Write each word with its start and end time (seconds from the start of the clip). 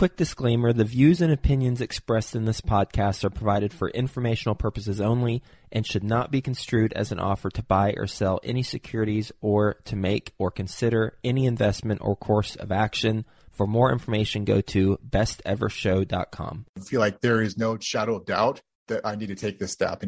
Quick 0.00 0.16
disclaimer 0.16 0.72
the 0.72 0.82
views 0.82 1.20
and 1.20 1.30
opinions 1.30 1.82
expressed 1.82 2.34
in 2.34 2.46
this 2.46 2.62
podcast 2.62 3.22
are 3.22 3.28
provided 3.28 3.70
for 3.70 3.90
informational 3.90 4.54
purposes 4.54 4.98
only 4.98 5.42
and 5.70 5.86
should 5.86 6.02
not 6.02 6.30
be 6.30 6.40
construed 6.40 6.94
as 6.94 7.12
an 7.12 7.20
offer 7.20 7.50
to 7.50 7.62
buy 7.64 7.92
or 7.98 8.06
sell 8.06 8.40
any 8.42 8.62
securities 8.62 9.30
or 9.42 9.74
to 9.84 9.96
make 9.96 10.32
or 10.38 10.50
consider 10.50 11.18
any 11.22 11.44
investment 11.44 12.00
or 12.02 12.16
course 12.16 12.56
of 12.56 12.72
action. 12.72 13.26
For 13.50 13.66
more 13.66 13.92
information, 13.92 14.46
go 14.46 14.62
to 14.62 14.98
bestevershow.com. 15.06 16.64
I 16.78 16.80
feel 16.80 17.00
like 17.00 17.20
there 17.20 17.42
is 17.42 17.58
no 17.58 17.76
shadow 17.78 18.16
of 18.16 18.24
doubt 18.24 18.62
that 18.88 19.04
I 19.04 19.16
need 19.16 19.28
to 19.28 19.34
take 19.34 19.58
this 19.58 19.72
step 19.72 20.02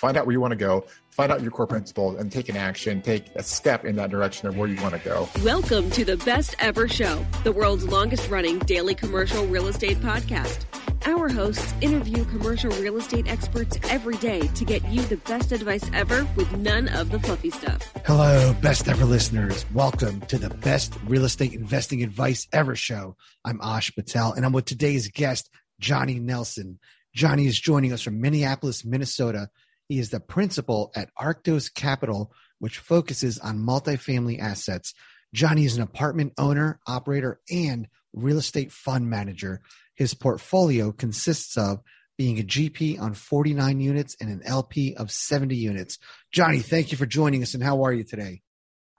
find 0.00 0.16
out 0.16 0.24
where 0.24 0.32
you 0.32 0.40
want 0.40 0.52
to 0.52 0.56
go, 0.56 0.82
find 1.10 1.30
out 1.30 1.42
your 1.42 1.50
core 1.50 1.66
principles, 1.66 2.18
and 2.18 2.32
take 2.32 2.48
an 2.48 2.56
action, 2.56 3.02
take 3.02 3.26
a 3.36 3.42
step 3.42 3.84
in 3.84 3.96
that 3.96 4.08
direction 4.08 4.48
of 4.48 4.56
where 4.56 4.66
you 4.66 4.80
want 4.80 4.94
to 4.94 5.00
go. 5.00 5.28
Welcome 5.44 5.90
to 5.90 6.06
the 6.06 6.16
Best 6.16 6.56
Ever 6.58 6.88
Show, 6.88 7.24
the 7.44 7.52
world's 7.52 7.86
longest 7.86 8.30
running 8.30 8.60
daily 8.60 8.94
commercial 8.94 9.46
real 9.46 9.68
estate 9.68 9.98
podcast. 9.98 10.64
Our 11.04 11.28
hosts 11.28 11.74
interview 11.82 12.24
commercial 12.24 12.70
real 12.70 12.96
estate 12.96 13.30
experts 13.30 13.78
every 13.90 14.16
day 14.16 14.40
to 14.40 14.64
get 14.64 14.82
you 14.88 15.02
the 15.02 15.18
best 15.18 15.52
advice 15.52 15.84
ever 15.92 16.26
with 16.34 16.50
none 16.56 16.88
of 16.88 17.10
the 17.10 17.18
fluffy 17.18 17.50
stuff. 17.50 17.92
Hello, 18.06 18.54
best 18.62 18.88
ever 18.88 19.04
listeners. 19.04 19.66
Welcome 19.74 20.22
to 20.22 20.38
the 20.38 20.48
best 20.48 20.94
real 21.06 21.26
estate 21.26 21.52
investing 21.52 22.02
advice 22.02 22.48
ever 22.54 22.74
show. 22.74 23.16
I'm 23.44 23.60
Ash 23.62 23.94
Patel, 23.94 24.32
and 24.32 24.46
I'm 24.46 24.52
with 24.52 24.64
today's 24.64 25.08
guest, 25.08 25.50
Johnny 25.78 26.18
Nelson. 26.18 26.78
Johnny 27.14 27.46
is 27.46 27.60
joining 27.60 27.92
us 27.92 28.00
from 28.00 28.18
Minneapolis, 28.18 28.82
Minnesota 28.82 29.50
he 29.90 29.98
is 29.98 30.10
the 30.10 30.20
principal 30.20 30.92
at 30.94 31.10
Arctos 31.20 31.68
Capital, 31.74 32.32
which 32.60 32.78
focuses 32.78 33.40
on 33.40 33.58
multifamily 33.58 34.38
assets. 34.38 34.94
Johnny 35.34 35.64
is 35.64 35.76
an 35.76 35.82
apartment 35.82 36.32
owner, 36.38 36.78
operator, 36.86 37.40
and 37.50 37.88
real 38.12 38.38
estate 38.38 38.70
fund 38.70 39.10
manager. 39.10 39.60
His 39.96 40.14
portfolio 40.14 40.92
consists 40.92 41.58
of 41.58 41.80
being 42.16 42.38
a 42.38 42.44
GP 42.44 43.00
on 43.00 43.14
49 43.14 43.80
units 43.80 44.16
and 44.20 44.30
an 44.30 44.42
LP 44.44 44.94
of 44.94 45.10
70 45.10 45.56
units. 45.56 45.98
Johnny, 46.30 46.60
thank 46.60 46.92
you 46.92 46.96
for 46.96 47.06
joining 47.06 47.42
us, 47.42 47.54
and 47.54 47.62
how 47.62 47.82
are 47.82 47.92
you 47.92 48.04
today? 48.04 48.42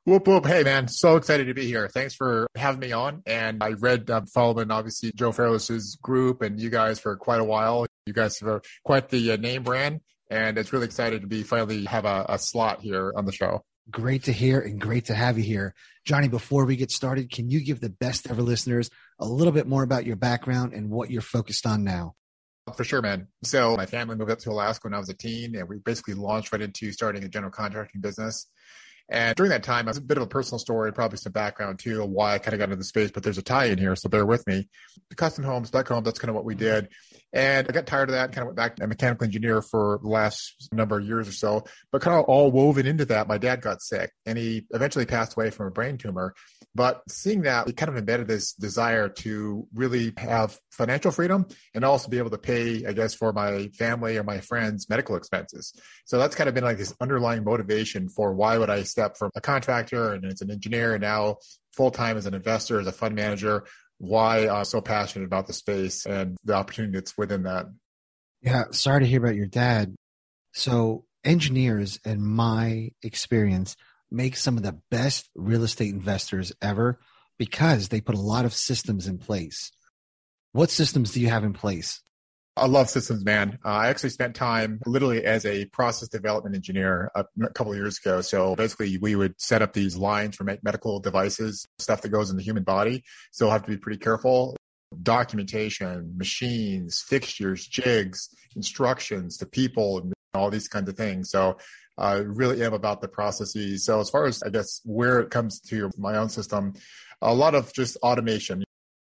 Whoop 0.04 0.28
whoop! 0.28 0.46
Hey 0.46 0.64
man, 0.64 0.90
so 0.90 1.16
excited 1.16 1.46
to 1.46 1.54
be 1.54 1.68
here. 1.68 1.88
Thanks 1.88 2.16
for 2.16 2.48
having 2.56 2.80
me 2.80 2.92
on. 2.92 3.22
And 3.26 3.64
I 3.64 3.74
read, 3.80 4.10
um, 4.10 4.26
following 4.26 4.72
obviously 4.72 5.14
Joe 5.16 5.32
Fairless's 5.32 5.96
group 6.02 6.42
and 6.42 6.60
you 6.60 6.70
guys 6.70 7.00
for 7.00 7.16
quite 7.16 7.40
a 7.40 7.46
while. 7.46 7.86
You 8.08 8.14
guys 8.14 8.40
have 8.40 8.62
quite 8.84 9.10
the 9.10 9.34
uh, 9.34 9.36
name 9.38 9.62
brand, 9.62 10.02
and 10.32 10.58
it's 10.58 10.72
really 10.72 10.86
excited 10.86 11.22
to 11.22 11.28
be 11.28 11.44
finally 11.44 11.84
have 11.86 12.06
a, 12.06 12.26
a 12.30 12.40
slot 12.40 12.82
here 12.82 13.14
on 13.16 13.26
the 13.26 13.34
show. 13.34 13.64
Great 13.92 14.24
to 14.24 14.32
hear 14.32 14.62
and 14.62 14.80
great 14.80 15.06
to 15.06 15.14
have 15.14 15.38
you 15.38 15.44
here. 15.44 15.76
Johnny, 16.06 16.30
before 16.30 16.66
we 16.66 16.78
get 16.78 16.90
started, 16.90 17.30
can 17.30 17.50
you 17.50 17.64
give 17.64 17.82
the 17.82 17.90
best 17.90 18.30
ever 18.30 18.42
listeners 18.42 18.90
a 19.20 19.26
little 19.26 19.52
bit 19.52 19.68
more 19.68 19.84
about 19.84 20.06
your 20.06 20.16
background 20.16 20.74
and 20.74 20.90
what 20.90 21.12
you're 21.12 21.22
focused 21.22 21.68
on 21.68 21.84
now? 21.84 22.16
For 22.78 22.86
sure, 22.86 23.02
man. 23.02 23.28
So 23.44 23.76
my 23.76 23.86
family 23.86 24.16
moved 24.16 24.32
up 24.32 24.40
to 24.40 24.52
Alaska 24.52 24.88
when 24.88 24.94
I 24.94 25.00
was 25.00 25.10
a 25.10 25.14
teen, 25.14 25.58
and 25.58 25.68
we 25.68 25.80
basically 25.80 26.14
launched 26.14 26.54
right 26.54 26.62
into 26.62 26.94
starting 26.94 27.24
a 27.24 27.28
general 27.28 27.52
contracting 27.52 28.00
business. 28.00 28.48
And 29.10 29.36
during 29.36 29.50
that 29.50 29.64
time, 29.64 29.90
it's 29.90 29.98
a 29.98 30.02
bit 30.02 30.18
of 30.18 30.24
a 30.24 30.28
personal 30.28 30.60
story, 30.60 30.94
probably 30.94 31.18
some 31.18 31.34
background 31.34 31.80
too, 31.80 32.06
why 32.06 32.36
I 32.36 32.40
kind 32.40 32.54
of 32.54 32.60
got 32.60 32.66
into 32.66 32.78
the 32.78 32.86
space, 32.86 33.12
but 33.12 33.24
there's 33.24 33.38
a 33.38 33.42
tie 33.42 33.66
in 33.66 33.78
here, 33.78 33.94
so 33.98 34.08
bear 34.08 34.26
with 34.26 34.48
me. 34.48 34.70
The 35.10 35.16
custom 35.16 35.44
homes, 35.44 35.68
spec 35.68 35.88
homes, 35.90 36.06
that's 36.06 36.20
kind 36.20 36.30
of 36.30 36.36
what 36.36 36.46
we 36.46 36.56
did. 36.56 36.88
And 37.34 37.68
I 37.68 37.72
got 37.72 37.86
tired 37.86 38.10
of 38.10 38.14
that 38.14 38.34
kind 38.34 38.44
of 38.44 38.48
went 38.48 38.58
back 38.58 38.76
to 38.76 38.84
a 38.84 38.88
mechanical 38.88 39.26
engineer 39.26 39.62
for 39.62 40.00
the 40.02 40.10
last 40.10 40.70
number 40.74 41.00
of 41.00 41.06
years 41.06 41.28
or 41.28 41.32
so. 41.32 41.64
But 41.92 42.02
kind 42.02 42.18
of 42.18 42.26
all 42.26 42.52
woven 42.52 42.86
into 42.86 43.06
that, 43.06 43.28
my 43.28 43.38
dad 43.38 43.62
got 43.62 43.82
sick 43.82 44.12
and 44.26 44.38
he 44.38 44.66
eventually 44.72 45.06
passed 45.06 45.34
away 45.34 45.50
from 45.50 45.68
a 45.68 45.72
brain 45.72 45.98
tumor. 45.98 46.34
But 46.74 47.02
seeing 47.10 47.42
that, 47.42 47.68
it 47.68 47.76
kind 47.78 47.90
of 47.90 47.98
embedded 47.98 48.28
this 48.28 48.54
desire 48.54 49.10
to 49.10 49.68
really 49.74 50.14
have 50.18 50.58
financial 50.72 51.12
freedom 51.12 51.46
and 51.74 51.84
also 51.84 52.10
be 52.10 52.18
able 52.18 52.30
to 52.30 52.38
pay, 52.38 52.86
I 52.86 52.94
guess, 52.94 53.14
for 53.14 53.34
my 53.34 53.68
family 53.78 54.18
or 54.18 54.24
my 54.24 54.40
friends' 54.40 54.90
medical 54.90 55.16
expenses. 55.16 55.74
So 56.06 56.18
that's 56.18 56.36
kind 56.36 56.48
of 56.48 56.56
been 56.56 56.64
like 56.64 56.78
this 56.78 56.94
underlying 57.02 57.44
motivation 57.44 58.08
for 58.08 58.34
why 58.34 58.58
would 58.58 58.70
I 58.70 58.84
step 58.84 59.18
from 59.18 59.32
a 59.36 59.42
contractor 59.42 60.14
and 60.14 60.26
as 60.26 60.42
an 60.42 60.52
engineer 60.52 60.94
and 60.94 61.02
now 61.02 61.38
full 61.74 61.92
time 61.92 62.18
as 62.18 62.26
an 62.26 62.34
investor, 62.34 62.80
as 62.80 62.88
a 62.88 62.92
fund 62.92 63.16
manager, 63.16 63.66
why 64.02 64.48
I'm 64.48 64.66
so 64.66 64.82
passionate 64.82 65.26
about 65.26 65.46
the 65.46 65.54
space 65.54 66.08
and 66.08 66.36
the 66.44 66.56
opportunity 66.56 66.94
that's 66.98 67.16
within 67.16 67.44
that. 67.44 67.68
Yeah, 68.42 68.64
sorry 68.72 69.02
to 69.02 69.06
hear 69.06 69.24
about 69.24 69.36
your 69.36 69.46
dad. 69.46 69.96
So, 70.54 71.06
engineers, 71.24 72.00
in 72.04 72.26
my 72.26 72.90
experience, 73.04 73.76
make 74.10 74.36
some 74.36 74.58
of 74.58 74.64
the 74.64 74.80
best 74.90 75.30
real 75.36 75.64
estate 75.64 75.94
investors 75.94 76.52
ever 76.64 77.00
because 77.38 77.90
they 77.90 78.02
put 78.02 78.16
a 78.16 78.22
lot 78.22 78.44
of 78.44 78.54
systems 78.54 79.06
in 79.06 79.20
place. 79.20 79.72
What 80.52 80.72
systems 80.72 81.12
do 81.12 81.22
you 81.22 81.30
have 81.30 81.44
in 81.44 81.54
place? 81.54 82.02
I 82.58 82.68
love 82.68 82.90
systems, 82.90 83.24
man. 83.24 83.58
Uh, 83.64 83.70
I 83.70 83.88
actually 83.88 84.10
spent 84.10 84.36
time 84.36 84.80
literally 84.86 85.24
as 85.24 85.46
a 85.46 85.66
process 85.68 86.10
development 86.10 86.54
engineer 86.54 87.10
a, 87.16 87.26
a 87.44 87.50
couple 87.50 87.72
of 87.72 87.78
years 87.78 87.98
ago. 87.98 88.20
So 88.22 88.56
basically, 88.56 88.98
we 88.98 89.16
would 89.16 89.40
set 89.40 89.62
up 89.62 89.72
these 89.72 89.96
lines 89.96 90.36
for 90.36 90.44
medical 90.44 91.00
devices, 91.00 91.66
stuff 91.80 92.02
that 92.02 92.10
goes 92.10 92.30
in 92.30 92.36
the 92.36 92.44
human 92.44 92.64
body. 92.64 93.04
So 93.32 93.50
have 93.50 93.64
to 93.64 93.70
be 93.70 93.78
pretty 93.78 94.00
careful. 94.00 94.58
documentation, 95.04 96.14
machines, 96.18 97.02
fixtures, 97.02 97.66
jigs, 97.66 98.30
instructions 98.56 99.38
to 99.38 99.46
people, 99.46 100.00
and 100.00 100.14
all 100.34 100.50
these 100.50 100.68
kinds 100.68 100.90
of 100.90 100.98
things. 100.98 101.30
So 101.30 101.58
I 101.98 102.16
uh, 102.16 102.22
really 102.22 102.64
am 102.64 102.74
about 102.74 103.02
the 103.02 103.08
processes. 103.08 103.86
So 103.86 104.00
as 104.00 104.10
far 104.10 104.26
as 104.26 104.42
I 104.44 104.50
guess 104.50 104.82
where 104.86 105.20
it 105.20 105.30
comes 105.30 105.60
to 105.62 105.90
my 105.98 106.18
own 106.18 106.30
system, 106.30 106.74
a 107.22 107.34
lot 107.34 107.56
of 107.56 107.74
just 107.74 107.98
automation. 107.98 108.64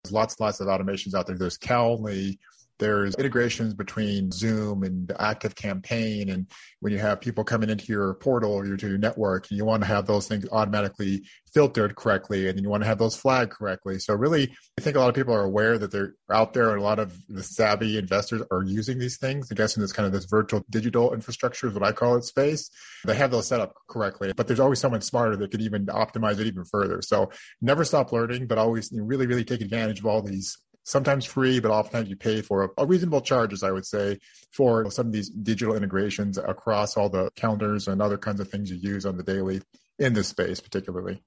There's 0.04 0.12
lots 0.12 0.34
and 0.34 0.44
lots 0.44 0.60
of 0.60 0.66
automations 0.66 1.14
out 1.14 1.26
there. 1.26 1.38
There's 1.38 1.58
Calendly, 1.58 2.38
there's 2.82 3.14
integrations 3.14 3.74
between 3.74 4.32
Zoom 4.32 4.82
and 4.82 5.12
Active 5.20 5.54
Campaign. 5.54 6.28
And 6.30 6.48
when 6.80 6.92
you 6.92 6.98
have 6.98 7.20
people 7.20 7.44
coming 7.44 7.70
into 7.70 7.86
your 7.86 8.14
portal 8.14 8.52
or 8.52 8.76
to 8.76 8.88
your 8.88 8.98
network, 8.98 9.48
you 9.52 9.64
want 9.64 9.84
to 9.84 9.86
have 9.86 10.06
those 10.06 10.26
things 10.26 10.46
automatically 10.50 11.22
filtered 11.54 11.94
correctly 11.94 12.48
and 12.48 12.60
you 12.60 12.68
want 12.68 12.82
to 12.82 12.86
have 12.88 12.98
those 12.98 13.14
flagged 13.14 13.52
correctly. 13.52 14.00
So 14.00 14.14
really, 14.14 14.52
I 14.76 14.82
think 14.82 14.96
a 14.96 14.98
lot 14.98 15.10
of 15.10 15.14
people 15.14 15.32
are 15.32 15.44
aware 15.44 15.78
that 15.78 15.92
they're 15.92 16.14
out 16.28 16.54
there 16.54 16.70
and 16.70 16.80
a 16.80 16.84
lot 16.84 16.98
of 16.98 17.16
the 17.28 17.44
savvy 17.44 17.98
investors 17.98 18.42
are 18.50 18.64
using 18.64 18.98
these 18.98 19.16
things. 19.16 19.52
I 19.52 19.54
guess 19.54 19.76
in 19.76 19.80
this 19.80 19.92
kind 19.92 20.06
of 20.06 20.12
this 20.12 20.24
virtual 20.24 20.64
digital 20.68 21.14
infrastructure 21.14 21.68
is 21.68 21.74
what 21.74 21.84
I 21.84 21.92
call 21.92 22.16
it 22.16 22.24
space. 22.24 22.68
They 23.04 23.14
have 23.14 23.30
those 23.30 23.46
set 23.46 23.60
up 23.60 23.74
correctly, 23.88 24.32
but 24.36 24.48
there's 24.48 24.60
always 24.60 24.80
someone 24.80 25.02
smarter 25.02 25.36
that 25.36 25.52
could 25.52 25.62
even 25.62 25.86
optimize 25.86 26.40
it 26.40 26.48
even 26.48 26.64
further. 26.64 27.00
So 27.00 27.30
never 27.60 27.84
stop 27.84 28.10
learning, 28.10 28.48
but 28.48 28.58
always 28.58 28.90
really, 28.92 29.28
really 29.28 29.44
take 29.44 29.60
advantage 29.60 30.00
of 30.00 30.06
all 30.06 30.20
these 30.20 30.58
sometimes 30.84 31.24
free, 31.24 31.60
but 31.60 31.70
oftentimes 31.70 32.08
you 32.08 32.16
pay 32.16 32.42
for 32.42 32.72
a 32.76 32.86
reasonable 32.86 33.20
charges, 33.20 33.62
I 33.62 33.70
would 33.70 33.86
say, 33.86 34.18
for 34.50 34.90
some 34.90 35.06
of 35.06 35.12
these 35.12 35.30
digital 35.30 35.74
integrations 35.74 36.38
across 36.38 36.96
all 36.96 37.08
the 37.08 37.30
calendars 37.36 37.88
and 37.88 38.02
other 38.02 38.18
kinds 38.18 38.40
of 38.40 38.48
things 38.48 38.70
you 38.70 38.76
use 38.76 39.06
on 39.06 39.16
the 39.16 39.22
daily 39.22 39.62
in 39.98 40.14
this 40.14 40.28
space, 40.28 40.60
particularly. 40.60 41.22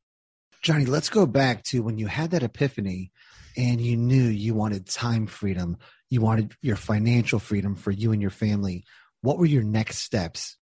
Johnny, 0.62 0.86
let's 0.86 1.10
go 1.10 1.26
back 1.26 1.64
to 1.64 1.84
when 1.84 1.98
you 1.98 2.08
had 2.08 2.32
that 2.32 2.44
epiphany 2.44 3.12
and 3.56 3.80
you 3.80 3.96
knew 3.96 4.24
you 4.24 4.54
wanted 4.54 4.88
time 4.88 5.28
freedom, 5.28 5.78
you 6.10 6.22
wanted 6.22 6.54
your 6.62 6.76
financial 6.76 7.40
freedom 7.40 7.76
for 7.76 7.92
you 7.92 8.12
and 8.12 8.22
your 8.22 8.32
family. 8.32 8.84
What 9.22 9.38
were 9.38 9.46
your 9.46 9.64
next 9.64 10.00
steps? 10.00 10.58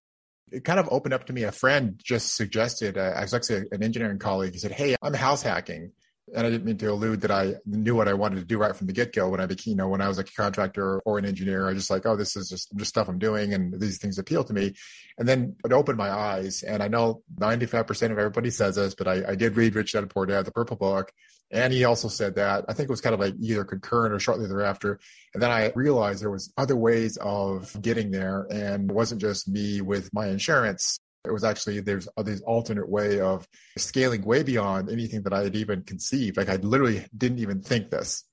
It 0.52 0.62
kind 0.62 0.78
of 0.78 0.88
opened 0.90 1.14
up 1.14 1.26
to 1.26 1.32
me. 1.32 1.42
A 1.42 1.52
friend 1.52 2.00
just 2.02 2.36
suggested, 2.36 2.96
uh, 2.96 3.14
I 3.16 3.22
was 3.22 3.34
actually 3.34 3.66
an 3.72 3.82
engineering 3.82 4.18
colleague. 4.18 4.52
He 4.52 4.58
said, 4.58 4.72
Hey, 4.72 4.94
I'm 5.02 5.14
house 5.14 5.42
hacking 5.42 5.90
and 6.34 6.46
I 6.46 6.50
didn't 6.50 6.64
mean 6.64 6.78
to 6.78 6.86
allude 6.86 7.20
that 7.20 7.30
I 7.30 7.54
knew 7.64 7.94
what 7.94 8.08
I 8.08 8.14
wanted 8.14 8.36
to 8.36 8.44
do 8.44 8.58
right 8.58 8.74
from 8.74 8.88
the 8.88 8.92
get 8.92 9.14
go 9.14 9.28
when 9.28 9.40
I 9.40 9.46
became, 9.46 9.72
you 9.72 9.76
know, 9.76 9.88
when 9.88 10.00
I 10.00 10.08
was 10.08 10.18
a 10.18 10.24
contractor 10.24 10.98
or 11.00 11.18
an 11.18 11.24
engineer. 11.24 11.66
I 11.66 11.72
was 11.72 11.82
just 11.82 11.90
like, 11.90 12.04
oh, 12.06 12.16
this 12.16 12.34
is 12.34 12.48
just 12.48 12.74
just 12.76 12.88
stuff 12.88 13.08
I'm 13.08 13.18
doing, 13.18 13.54
and 13.54 13.80
these 13.80 13.98
things 13.98 14.18
appeal 14.18 14.42
to 14.44 14.52
me. 14.52 14.74
And 15.16 15.28
then 15.28 15.56
it 15.64 15.72
opened 15.72 15.96
my 15.96 16.10
eyes, 16.10 16.62
and 16.62 16.82
I 16.82 16.88
know 16.88 17.22
95% 17.38 17.90
of 18.10 18.18
everybody 18.18 18.50
says 18.50 18.74
this, 18.74 18.94
but 18.94 19.06
I, 19.06 19.22
I 19.28 19.34
did 19.36 19.56
read 19.56 19.74
Rich 19.74 19.92
Dad 19.92 20.10
Poor 20.10 20.26
Dad, 20.26 20.44
the 20.44 20.52
Purple 20.52 20.76
Book, 20.76 21.12
and 21.52 21.72
he 21.72 21.84
also 21.84 22.08
said 22.08 22.34
that. 22.34 22.64
I 22.68 22.72
think 22.72 22.88
it 22.88 22.92
was 22.92 23.00
kind 23.00 23.14
of 23.14 23.20
like 23.20 23.34
either 23.40 23.64
concurrent 23.64 24.12
or 24.12 24.18
shortly 24.18 24.48
thereafter. 24.48 24.98
And 25.34 25.42
then 25.42 25.52
I 25.52 25.72
realized 25.76 26.20
there 26.20 26.30
was 26.30 26.52
other 26.56 26.76
ways 26.76 27.16
of 27.18 27.80
getting 27.80 28.10
there, 28.10 28.48
and 28.50 28.90
it 28.90 28.94
wasn't 28.94 29.20
just 29.20 29.48
me 29.48 29.80
with 29.82 30.12
my 30.12 30.26
insurance 30.26 30.98
it 31.24 31.32
was 31.32 31.44
actually 31.44 31.80
there's 31.80 32.08
this 32.18 32.40
alternate 32.42 32.88
way 32.88 33.20
of 33.20 33.48
scaling 33.78 34.22
way 34.24 34.42
beyond 34.42 34.90
anything 34.90 35.22
that 35.22 35.32
I 35.32 35.42
had 35.42 35.56
even 35.56 35.82
conceived. 35.82 36.36
Like 36.36 36.48
I 36.48 36.56
literally 36.56 37.04
didn't 37.16 37.38
even 37.38 37.62
think 37.62 37.90
this. 37.90 38.24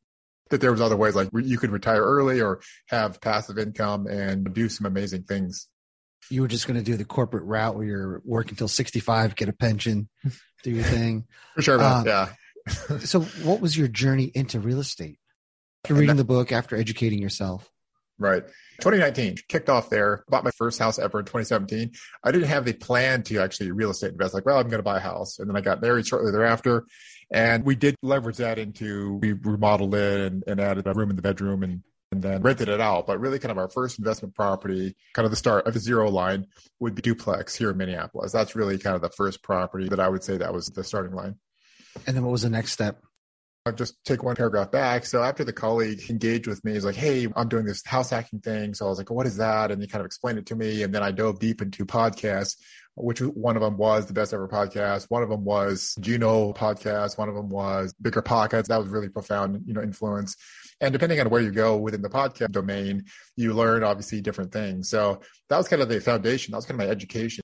That 0.49 0.59
there 0.59 0.71
was 0.71 0.81
other 0.81 0.97
ways, 0.97 1.15
like 1.15 1.29
you 1.33 1.57
could 1.57 1.71
retire 1.71 2.03
early 2.03 2.41
or 2.41 2.59
have 2.89 3.21
passive 3.21 3.57
income 3.57 4.05
and 4.07 4.53
do 4.53 4.67
some 4.67 4.85
amazing 4.85 5.23
things. 5.23 5.69
You 6.29 6.41
were 6.41 6.49
just 6.49 6.67
going 6.67 6.77
to 6.77 6.83
do 6.83 6.97
the 6.97 7.05
corporate 7.05 7.45
route 7.45 7.75
where 7.75 7.85
you're 7.85 8.21
working 8.25 8.57
till 8.57 8.67
65, 8.67 9.37
get 9.37 9.47
a 9.47 9.53
pension, 9.53 10.09
do 10.63 10.71
your 10.71 10.83
thing. 10.83 11.23
For 11.55 11.61
sure, 11.61 11.81
uh, 11.81 12.03
yeah. 12.05 12.29
so, 12.99 13.21
what 13.21 13.61
was 13.61 13.77
your 13.77 13.87
journey 13.87 14.29
into 14.35 14.59
real 14.59 14.81
estate? 14.81 15.19
After 15.85 15.95
reading 15.95 16.17
the 16.17 16.25
book, 16.25 16.51
after 16.51 16.75
educating 16.75 17.19
yourself? 17.19 17.71
Right. 18.19 18.43
2019 18.81 19.37
kicked 19.47 19.69
off 19.69 19.89
there. 19.89 20.23
Bought 20.29 20.43
my 20.43 20.51
first 20.51 20.79
house 20.79 20.99
ever 20.99 21.19
in 21.19 21.25
2017. 21.25 21.91
I 22.23 22.31
didn't 22.31 22.49
have 22.49 22.65
the 22.65 22.73
plan 22.73 23.23
to 23.23 23.39
actually 23.39 23.71
real 23.71 23.91
estate 23.91 24.11
invest. 24.11 24.33
Like, 24.33 24.45
well, 24.45 24.57
I'm 24.57 24.67
going 24.67 24.79
to 24.79 24.83
buy 24.83 24.97
a 24.97 25.01
house, 25.01 25.39
and 25.39 25.49
then 25.49 25.55
I 25.55 25.61
got 25.61 25.81
married 25.81 26.07
shortly 26.07 26.31
thereafter, 26.31 26.85
and 27.31 27.63
we 27.63 27.75
did 27.75 27.95
leverage 28.01 28.37
that 28.37 28.59
into 28.59 29.15
we 29.21 29.33
remodeled 29.33 29.95
it 29.95 30.31
and, 30.31 30.43
and 30.47 30.59
added 30.59 30.87
a 30.87 30.93
room 30.93 31.09
in 31.09 31.15
the 31.15 31.21
bedroom 31.21 31.63
and 31.63 31.83
and 32.11 32.21
then 32.21 32.41
rented 32.41 32.67
it 32.67 32.81
out. 32.81 33.07
But 33.07 33.19
really, 33.19 33.39
kind 33.39 33.51
of 33.51 33.57
our 33.57 33.69
first 33.69 33.97
investment 33.97 34.35
property, 34.35 34.95
kind 35.13 35.25
of 35.25 35.31
the 35.31 35.37
start 35.37 35.65
of 35.65 35.73
the 35.73 35.79
zero 35.79 36.09
line, 36.09 36.47
would 36.79 36.93
be 36.93 37.01
duplex 37.01 37.55
here 37.55 37.71
in 37.71 37.77
Minneapolis. 37.77 38.31
That's 38.31 38.55
really 38.55 38.77
kind 38.77 38.95
of 38.95 39.01
the 39.01 39.09
first 39.09 39.41
property 39.41 39.87
that 39.89 39.99
I 39.99 40.09
would 40.09 40.23
say 40.23 40.37
that 40.37 40.53
was 40.53 40.67
the 40.67 40.83
starting 40.83 41.15
line. 41.15 41.35
And 42.07 42.15
then 42.15 42.23
what 42.23 42.31
was 42.31 42.41
the 42.41 42.49
next 42.49 42.73
step? 42.73 43.01
I'll 43.67 43.73
just 43.73 44.03
take 44.05 44.23
one 44.23 44.35
paragraph 44.35 44.71
back. 44.71 45.05
So 45.05 45.21
after 45.21 45.43
the 45.43 45.53
colleague 45.53 46.09
engaged 46.09 46.47
with 46.47 46.65
me, 46.65 46.73
he's 46.73 46.85
like, 46.85 46.95
Hey, 46.95 47.27
I'm 47.35 47.47
doing 47.47 47.65
this 47.65 47.85
house 47.85 48.09
hacking 48.09 48.39
thing. 48.39 48.73
So 48.73 48.87
I 48.87 48.89
was 48.89 48.97
like, 48.97 49.11
what 49.11 49.27
is 49.27 49.37
that? 49.37 49.69
And 49.69 49.79
he 49.79 49.87
kind 49.87 49.99
of 49.99 50.07
explained 50.07 50.39
it 50.39 50.47
to 50.47 50.55
me. 50.55 50.81
And 50.81 50.93
then 50.93 51.03
I 51.03 51.11
dove 51.11 51.39
deep 51.39 51.61
into 51.61 51.85
podcasts, 51.85 52.57
which 52.95 53.19
one 53.21 53.55
of 53.55 53.61
them 53.61 53.77
was 53.77 54.07
the 54.07 54.13
best 54.13 54.33
ever 54.33 54.47
podcast. 54.47 55.05
One 55.09 55.21
of 55.21 55.29
them 55.29 55.45
was 55.45 55.95
Juno 55.99 56.53
podcast. 56.53 57.19
One 57.19 57.29
of 57.29 57.35
them 57.35 57.49
was 57.49 57.93
Bigger 58.01 58.23
Pockets. 58.23 58.67
That 58.67 58.79
was 58.79 58.87
really 58.87 59.09
profound, 59.09 59.61
you 59.67 59.73
know, 59.73 59.83
influence. 59.83 60.35
And 60.79 60.91
depending 60.91 61.19
on 61.19 61.29
where 61.29 61.41
you 61.41 61.51
go 61.51 61.77
within 61.77 62.01
the 62.01 62.09
podcast 62.09 62.53
domain, 62.53 63.05
you 63.35 63.53
learn 63.53 63.83
obviously 63.83 64.21
different 64.21 64.51
things. 64.51 64.89
So 64.89 65.21
that 65.49 65.57
was 65.57 65.67
kind 65.67 65.83
of 65.83 65.89
the 65.89 66.01
foundation. 66.01 66.51
That 66.51 66.57
was 66.57 66.65
kind 66.65 66.81
of 66.81 66.87
my 66.87 66.91
education 66.91 67.40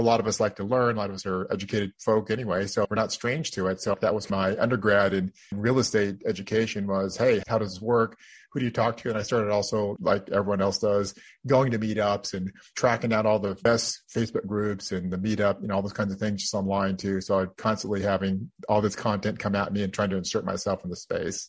a 0.00 0.02
lot 0.02 0.18
of 0.20 0.26
us 0.26 0.40
like 0.40 0.56
to 0.56 0.64
learn. 0.64 0.96
A 0.96 0.98
lot 0.98 1.10
of 1.10 1.16
us 1.16 1.26
are 1.26 1.46
educated 1.52 1.92
folk 1.98 2.30
anyway, 2.30 2.66
so 2.66 2.86
we're 2.88 2.96
not 2.96 3.12
strange 3.12 3.50
to 3.52 3.66
it. 3.68 3.80
So 3.80 3.96
that 4.00 4.14
was 4.14 4.30
my 4.30 4.56
undergrad 4.58 5.12
in 5.14 5.32
real 5.52 5.78
estate 5.78 6.22
education 6.26 6.86
was, 6.86 7.16
hey, 7.16 7.42
how 7.46 7.58
does 7.58 7.74
this 7.74 7.82
work? 7.82 8.18
Who 8.52 8.60
do 8.60 8.66
you 8.66 8.72
talk 8.72 8.96
to? 8.98 9.10
And 9.10 9.18
I 9.18 9.22
started 9.22 9.52
also, 9.52 9.96
like 10.00 10.28
everyone 10.30 10.60
else 10.60 10.78
does, 10.78 11.14
going 11.46 11.70
to 11.70 11.78
meetups 11.78 12.34
and 12.34 12.50
tracking 12.74 13.10
down 13.10 13.26
all 13.26 13.38
the 13.38 13.54
best 13.56 14.00
Facebook 14.12 14.46
groups 14.46 14.90
and 14.90 15.12
the 15.12 15.18
meetup, 15.18 15.60
you 15.62 15.68
know, 15.68 15.76
all 15.76 15.82
those 15.82 15.92
kinds 15.92 16.12
of 16.12 16.18
things 16.18 16.40
just 16.40 16.54
online 16.54 16.96
too. 16.96 17.20
So 17.20 17.38
I'm 17.38 17.50
constantly 17.56 18.02
having 18.02 18.50
all 18.68 18.80
this 18.80 18.96
content 18.96 19.38
come 19.38 19.54
at 19.54 19.72
me 19.72 19.82
and 19.82 19.92
trying 19.92 20.10
to 20.10 20.16
insert 20.16 20.44
myself 20.44 20.82
in 20.82 20.90
the 20.90 20.96
space. 20.96 21.48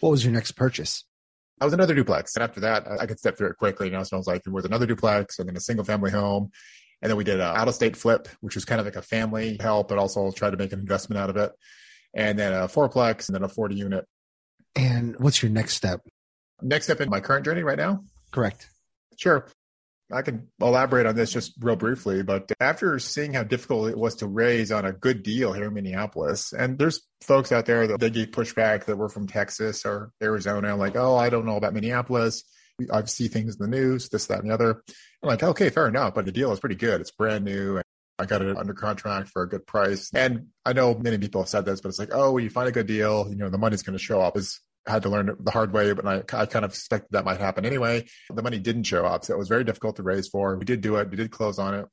What 0.00 0.10
was 0.10 0.24
your 0.24 0.32
next 0.32 0.52
purchase? 0.52 1.04
I 1.60 1.64
was 1.64 1.74
another 1.74 1.94
duplex. 1.94 2.34
And 2.34 2.42
after 2.42 2.60
that, 2.60 2.84
I 3.00 3.06
could 3.06 3.20
step 3.20 3.38
through 3.38 3.50
it 3.50 3.58
quickly. 3.58 3.86
You 3.86 3.92
know, 3.92 4.02
so 4.02 4.16
I 4.16 4.18
was 4.18 4.26
like, 4.26 4.42
there 4.42 4.52
was 4.52 4.64
another 4.64 4.86
duplex 4.86 5.38
and 5.38 5.48
then 5.48 5.56
a 5.56 5.60
single 5.60 5.84
family 5.84 6.10
home. 6.10 6.50
And 7.04 7.10
then 7.10 7.18
we 7.18 7.24
did 7.24 7.34
an 7.34 7.42
out 7.42 7.68
of 7.68 7.74
state 7.74 7.98
flip, 7.98 8.28
which 8.40 8.54
was 8.54 8.64
kind 8.64 8.80
of 8.80 8.86
like 8.86 8.96
a 8.96 9.02
family 9.02 9.58
help, 9.60 9.88
but 9.88 9.98
also 9.98 10.30
tried 10.30 10.52
to 10.52 10.56
make 10.56 10.72
an 10.72 10.80
investment 10.80 11.20
out 11.20 11.28
of 11.28 11.36
it. 11.36 11.52
And 12.14 12.38
then 12.38 12.54
a 12.54 12.66
fourplex 12.66 13.28
and 13.28 13.34
then 13.34 13.44
a 13.44 13.48
40 13.48 13.74
unit. 13.74 14.06
And 14.74 15.14
what's 15.18 15.42
your 15.42 15.52
next 15.52 15.74
step? 15.74 16.00
Next 16.62 16.86
step 16.86 17.02
in 17.02 17.10
my 17.10 17.20
current 17.20 17.44
journey 17.44 17.62
right 17.62 17.76
now? 17.76 18.04
Correct. 18.30 18.70
Sure. 19.18 19.46
I 20.10 20.22
can 20.22 20.48
elaborate 20.62 21.04
on 21.04 21.14
this 21.14 21.30
just 21.30 21.52
real 21.60 21.76
briefly, 21.76 22.22
but 22.22 22.50
after 22.58 22.98
seeing 22.98 23.34
how 23.34 23.42
difficult 23.42 23.90
it 23.90 23.98
was 23.98 24.14
to 24.16 24.26
raise 24.26 24.72
on 24.72 24.86
a 24.86 24.92
good 24.92 25.22
deal 25.22 25.52
here 25.52 25.66
in 25.66 25.74
Minneapolis, 25.74 26.54
and 26.54 26.78
there's 26.78 27.02
folks 27.20 27.52
out 27.52 27.66
there 27.66 27.86
that 27.86 28.00
they 28.00 28.08
get 28.08 28.32
pushback 28.32 28.86
that 28.86 28.96
were 28.96 29.10
from 29.10 29.26
Texas 29.26 29.84
or 29.84 30.10
Arizona, 30.22 30.74
like, 30.74 30.96
oh, 30.96 31.16
I 31.16 31.28
don't 31.28 31.44
know 31.44 31.56
about 31.56 31.74
Minneapolis. 31.74 32.44
I 32.92 33.04
see 33.04 33.28
things 33.28 33.56
in 33.56 33.70
the 33.70 33.76
news, 33.76 34.08
this, 34.08 34.26
that, 34.26 34.40
and 34.40 34.50
the 34.50 34.54
other. 34.54 34.82
I'm 35.22 35.28
like, 35.28 35.42
okay, 35.42 35.70
fair 35.70 35.88
enough, 35.88 36.14
but 36.14 36.24
the 36.24 36.32
deal 36.32 36.52
is 36.52 36.60
pretty 36.60 36.74
good. 36.74 37.00
It's 37.00 37.10
brand 37.10 37.44
new. 37.44 37.76
And 37.76 37.84
I 38.18 38.26
got 38.26 38.42
it 38.42 38.56
under 38.56 38.74
contract 38.74 39.28
for 39.28 39.42
a 39.42 39.48
good 39.48 39.66
price. 39.66 40.10
And 40.14 40.48
I 40.64 40.72
know 40.72 40.94
many 40.94 41.18
people 41.18 41.40
have 41.42 41.48
said 41.48 41.64
this, 41.64 41.80
but 41.80 41.88
it's 41.88 41.98
like, 41.98 42.10
oh, 42.12 42.38
you 42.38 42.50
find 42.50 42.68
a 42.68 42.72
good 42.72 42.86
deal, 42.86 43.26
you 43.28 43.36
know, 43.36 43.48
the 43.48 43.58
money's 43.58 43.82
going 43.82 43.98
to 43.98 44.04
show 44.04 44.20
up. 44.20 44.36
Is 44.36 44.60
had 44.86 45.02
to 45.02 45.08
learn 45.08 45.34
the 45.40 45.50
hard 45.50 45.72
way, 45.72 45.92
but 45.92 46.06
I, 46.06 46.16
I 46.38 46.46
kind 46.46 46.64
of 46.64 46.70
expected 46.70 47.08
that 47.12 47.24
might 47.24 47.40
happen 47.40 47.64
anyway. 47.64 48.04
The 48.28 48.42
money 48.42 48.58
didn't 48.58 48.84
show 48.84 49.06
up, 49.06 49.24
so 49.24 49.34
it 49.34 49.38
was 49.38 49.48
very 49.48 49.64
difficult 49.64 49.96
to 49.96 50.02
raise 50.02 50.28
for. 50.28 50.56
We 50.56 50.64
did 50.64 50.80
do 50.80 50.96
it. 50.96 51.10
We 51.10 51.16
did 51.16 51.30
close 51.30 51.58
on 51.58 51.74
it. 51.74 51.86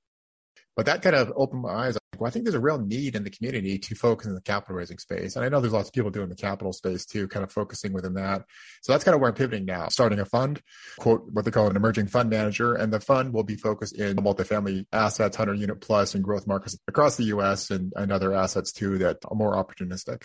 But 0.76 0.86
that 0.86 1.02
kind 1.02 1.16
of 1.16 1.34
opened 1.36 1.64
my 1.64 1.70
eyes. 1.70 1.98
Well, 2.18 2.28
I 2.28 2.32
think 2.32 2.46
there's 2.46 2.56
a 2.56 2.60
real 2.60 2.80
need 2.80 3.16
in 3.16 3.24
the 3.24 3.30
community 3.30 3.78
to 3.80 3.96
focus 3.96 4.28
in 4.28 4.36
the 4.36 4.42
capital 4.42 4.76
raising 4.76 5.00
space. 5.00 5.36
And 5.36 5.44
I 5.44 5.50
know 5.50 5.60
there's 5.60 5.74
lots 5.74 5.90
of 5.90 5.94
people 5.94 6.12
doing 6.12 6.30
the 6.30 6.36
capital 6.36 6.72
space 6.72 7.06
too, 7.06 7.28
kind 7.28 7.44
of 7.44 7.52
focusing 7.52 7.94
within 7.94 8.14
that. 8.14 8.44
So 8.82 8.92
that's 8.92 9.04
kind 9.04 9.16
of 9.16 9.22
where 9.22 9.30
I'm 9.30 9.36
pivoting 9.36 9.66
now, 9.66 9.88
starting 9.90 10.20
a 10.20 10.26
fund, 10.26 10.62
quote, 11.00 11.28
what 11.32 11.46
they 11.46 11.52
call 11.52 11.68
an 11.68 11.76
emerging 11.76 12.08
fund 12.08 12.30
manager. 12.30 12.74
And 12.76 12.94
the 12.94 13.00
fund 13.00 13.34
will 13.34 13.44
be 13.44 13.56
focused 13.56 13.96
in 13.98 14.18
multifamily 14.18 14.86
assets, 14.94 15.38
100 15.38 15.60
unit 15.60 15.82
plus 15.82 16.16
and 16.16 16.24
growth 16.24 16.48
markets 16.48 16.78
across 16.88 17.18
the 17.18 17.26
US 17.26 17.70
and, 17.70 17.92
and 17.96 18.12
other 18.12 18.34
assets 18.34 18.72
too 18.72 18.98
that 19.00 19.18
are 19.26 19.36
more 19.36 19.54
opportunistic. 19.54 20.24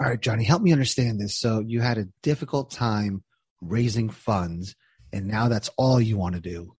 All 0.00 0.08
right, 0.08 0.20
Johnny, 0.20 0.44
help 0.44 0.62
me 0.62 0.72
understand 0.72 1.20
this. 1.20 1.36
So 1.36 1.58
you 1.58 1.80
had 1.80 1.98
a 1.98 2.08
difficult 2.22 2.70
time 2.70 3.24
raising 3.60 4.08
funds 4.08 4.76
and 5.12 5.26
now 5.26 5.48
that's 5.48 5.70
all 5.76 6.00
you 6.00 6.16
want 6.16 6.36
to 6.36 6.40
do. 6.40 6.74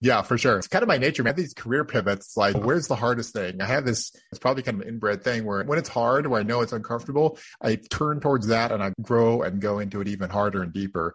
Yeah, 0.00 0.22
for 0.22 0.38
sure. 0.38 0.58
It's 0.58 0.68
kind 0.68 0.82
of 0.82 0.88
my 0.88 0.98
nature. 0.98 1.24
I 1.24 1.28
have 1.28 1.36
these 1.36 1.54
career 1.54 1.84
pivots. 1.84 2.36
Like, 2.36 2.56
where's 2.56 2.86
the 2.86 2.94
hardest 2.94 3.32
thing? 3.32 3.60
I 3.60 3.66
have 3.66 3.84
this, 3.84 4.12
it's 4.30 4.38
probably 4.38 4.62
kind 4.62 4.76
of 4.76 4.82
an 4.82 4.94
inbred 4.94 5.24
thing 5.24 5.44
where 5.44 5.64
when 5.64 5.78
it's 5.78 5.88
hard, 5.88 6.26
where 6.28 6.40
I 6.40 6.44
know 6.44 6.60
it's 6.60 6.72
uncomfortable, 6.72 7.38
I 7.60 7.76
turn 7.90 8.20
towards 8.20 8.46
that 8.48 8.70
and 8.70 8.82
I 8.82 8.92
grow 9.02 9.42
and 9.42 9.60
go 9.60 9.80
into 9.80 10.00
it 10.00 10.08
even 10.08 10.30
harder 10.30 10.62
and 10.62 10.72
deeper. 10.72 11.14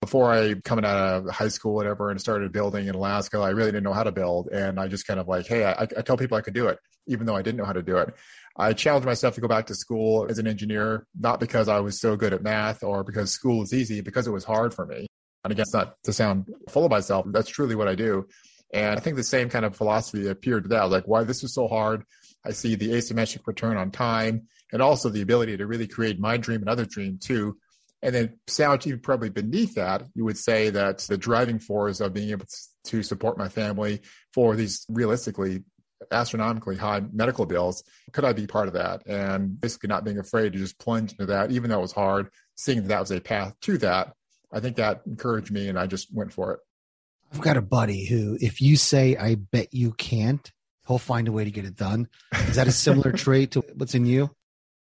Before 0.00 0.32
I 0.32 0.54
coming 0.64 0.84
out 0.84 0.96
of 0.96 1.28
high 1.28 1.48
school, 1.48 1.74
whatever, 1.74 2.10
and 2.10 2.20
started 2.20 2.52
building 2.52 2.86
in 2.86 2.94
Alaska, 2.94 3.38
I 3.38 3.50
really 3.50 3.72
didn't 3.72 3.84
know 3.84 3.92
how 3.92 4.04
to 4.04 4.12
build. 4.12 4.48
And 4.48 4.78
I 4.78 4.88
just 4.88 5.06
kind 5.06 5.18
of 5.18 5.26
like, 5.28 5.46
hey, 5.46 5.64
I, 5.64 5.82
I 5.82 6.02
tell 6.02 6.16
people 6.16 6.36
I 6.36 6.40
could 6.40 6.54
do 6.54 6.68
it, 6.68 6.78
even 7.06 7.26
though 7.26 7.34
I 7.36 7.42
didn't 7.42 7.58
know 7.58 7.64
how 7.64 7.72
to 7.72 7.82
do 7.82 7.98
it. 7.98 8.14
I 8.56 8.72
challenged 8.72 9.06
myself 9.06 9.34
to 9.34 9.40
go 9.40 9.48
back 9.48 9.66
to 9.66 9.74
school 9.74 10.26
as 10.28 10.38
an 10.38 10.46
engineer, 10.46 11.06
not 11.18 11.40
because 11.40 11.68
I 11.68 11.80
was 11.80 12.00
so 12.00 12.16
good 12.16 12.32
at 12.32 12.42
math 12.42 12.82
or 12.82 13.04
because 13.04 13.32
school 13.32 13.60
was 13.60 13.72
easy, 13.72 14.00
because 14.00 14.26
it 14.26 14.32
was 14.32 14.44
hard 14.44 14.72
for 14.72 14.86
me. 14.86 15.06
And 15.48 15.52
again, 15.52 15.62
it's 15.62 15.74
not 15.74 15.94
to 16.04 16.12
sound 16.12 16.50
full 16.68 16.84
of 16.84 16.90
myself. 16.90 17.26
That's 17.30 17.48
truly 17.48 17.74
what 17.74 17.88
I 17.88 17.94
do. 17.94 18.26
And 18.72 18.98
I 18.98 19.00
think 19.00 19.16
the 19.16 19.24
same 19.24 19.48
kind 19.48 19.64
of 19.64 19.74
philosophy 19.74 20.28
appeared 20.28 20.64
to 20.64 20.68
that, 20.70 20.90
like 20.90 21.08
why 21.08 21.24
this 21.24 21.42
was 21.42 21.54
so 21.54 21.68
hard. 21.68 22.04
I 22.44 22.50
see 22.50 22.74
the 22.74 22.90
asymmetric 22.90 23.46
return 23.46 23.78
on 23.78 23.90
time 23.90 24.48
and 24.72 24.82
also 24.82 25.08
the 25.08 25.22
ability 25.22 25.56
to 25.56 25.66
really 25.66 25.86
create 25.86 26.20
my 26.20 26.36
dream 26.36 26.60
and 26.60 26.68
other 26.68 26.84
dream 26.84 27.18
too. 27.18 27.56
And 28.02 28.14
then 28.14 28.38
sound 28.46 28.86
even 28.86 29.00
probably 29.00 29.30
beneath 29.30 29.74
that, 29.76 30.02
you 30.14 30.24
would 30.24 30.36
say 30.36 30.70
that 30.70 30.98
the 30.98 31.16
driving 31.16 31.58
force 31.58 32.00
of 32.00 32.12
being 32.12 32.30
able 32.30 32.46
to 32.84 33.02
support 33.02 33.38
my 33.38 33.48
family 33.48 34.02
for 34.34 34.54
these 34.54 34.84
realistically 34.88 35.64
astronomically 36.12 36.76
high 36.76 37.02
medical 37.12 37.46
bills. 37.46 37.82
Could 38.12 38.24
I 38.24 38.32
be 38.32 38.46
part 38.46 38.68
of 38.68 38.74
that? 38.74 39.02
And 39.06 39.60
basically 39.60 39.88
not 39.88 40.04
being 40.04 40.18
afraid 40.18 40.52
to 40.52 40.58
just 40.58 40.78
plunge 40.78 41.12
into 41.12 41.26
that, 41.26 41.50
even 41.50 41.70
though 41.70 41.78
it 41.78 41.82
was 41.82 41.92
hard, 41.92 42.28
seeing 42.56 42.82
that 42.82 42.88
that 42.88 43.00
was 43.00 43.10
a 43.10 43.20
path 43.20 43.54
to 43.62 43.78
that. 43.78 44.12
I 44.52 44.60
think 44.60 44.76
that 44.76 45.02
encouraged 45.06 45.50
me 45.50 45.68
and 45.68 45.78
I 45.78 45.86
just 45.86 46.08
went 46.12 46.32
for 46.32 46.52
it. 46.52 46.60
I've 47.32 47.40
got 47.40 47.56
a 47.56 47.62
buddy 47.62 48.06
who, 48.06 48.38
if 48.40 48.60
you 48.60 48.76
say, 48.76 49.16
I 49.16 49.34
bet 49.34 49.72
you 49.72 49.92
can't, 49.92 50.50
he'll 50.86 50.98
find 50.98 51.28
a 51.28 51.32
way 51.32 51.44
to 51.44 51.50
get 51.50 51.66
it 51.66 51.76
done. 51.76 52.08
Is 52.32 52.56
that 52.56 52.68
a 52.68 52.72
similar 52.72 53.12
trait 53.16 53.52
to 53.52 53.60
what's 53.74 53.94
in 53.94 54.06
you? 54.06 54.30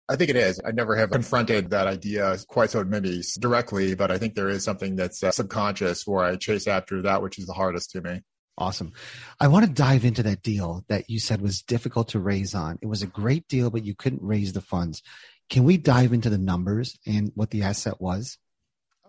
I 0.08 0.16
think 0.16 0.30
it 0.30 0.36
is. 0.36 0.62
I 0.64 0.72
never 0.72 0.96
have 0.96 1.10
confronted 1.10 1.72
that 1.72 1.88
idea 1.88 2.38
quite 2.48 2.70
so 2.70 2.84
maybe 2.84 3.24
directly, 3.40 3.96
but 3.96 4.12
I 4.12 4.20
think 4.20 4.36
there 4.36 4.50
is 4.50 4.64
something 4.64 4.96
that's 4.96 5.24
uh, 5.24 5.32
subconscious 5.32 6.06
where 6.06 6.24
I 6.24 6.36
chase 6.36 6.68
after 6.68 7.02
that 7.02 7.24
which 7.24 7.40
is 7.40 7.48
the 7.48 7.54
hardest 7.54 7.92
to 7.92 8.02
me. 8.02 8.22
Awesome. 8.58 8.94
I 9.40 9.48
want 9.48 9.66
to 9.66 9.72
dive 9.72 10.06
into 10.06 10.24
that 10.24 10.44
deal 10.44 10.86
that 10.88 11.10
you 11.10 11.20
said 11.20 11.42
was 11.42 11.62
difficult 11.62 12.10
to 12.10 12.20
raise 12.20 12.54
on. 12.54 12.78
It 12.82 12.88
was 12.88 13.02
a 13.02 13.08
great 13.08 13.48
deal, 13.48 13.70
but 13.70 13.84
you 13.84 13.96
couldn't 13.96 14.22
raise 14.22 14.54
the 14.54 14.62
funds. 14.62 15.02
Can 15.50 15.64
we 15.64 15.76
dive 15.76 16.14
into 16.14 16.30
the 16.30 16.38
numbers 16.38 16.98
and 17.06 17.32
what 17.36 17.50
the 17.50 17.64
asset 17.64 18.00
was? 18.00 18.38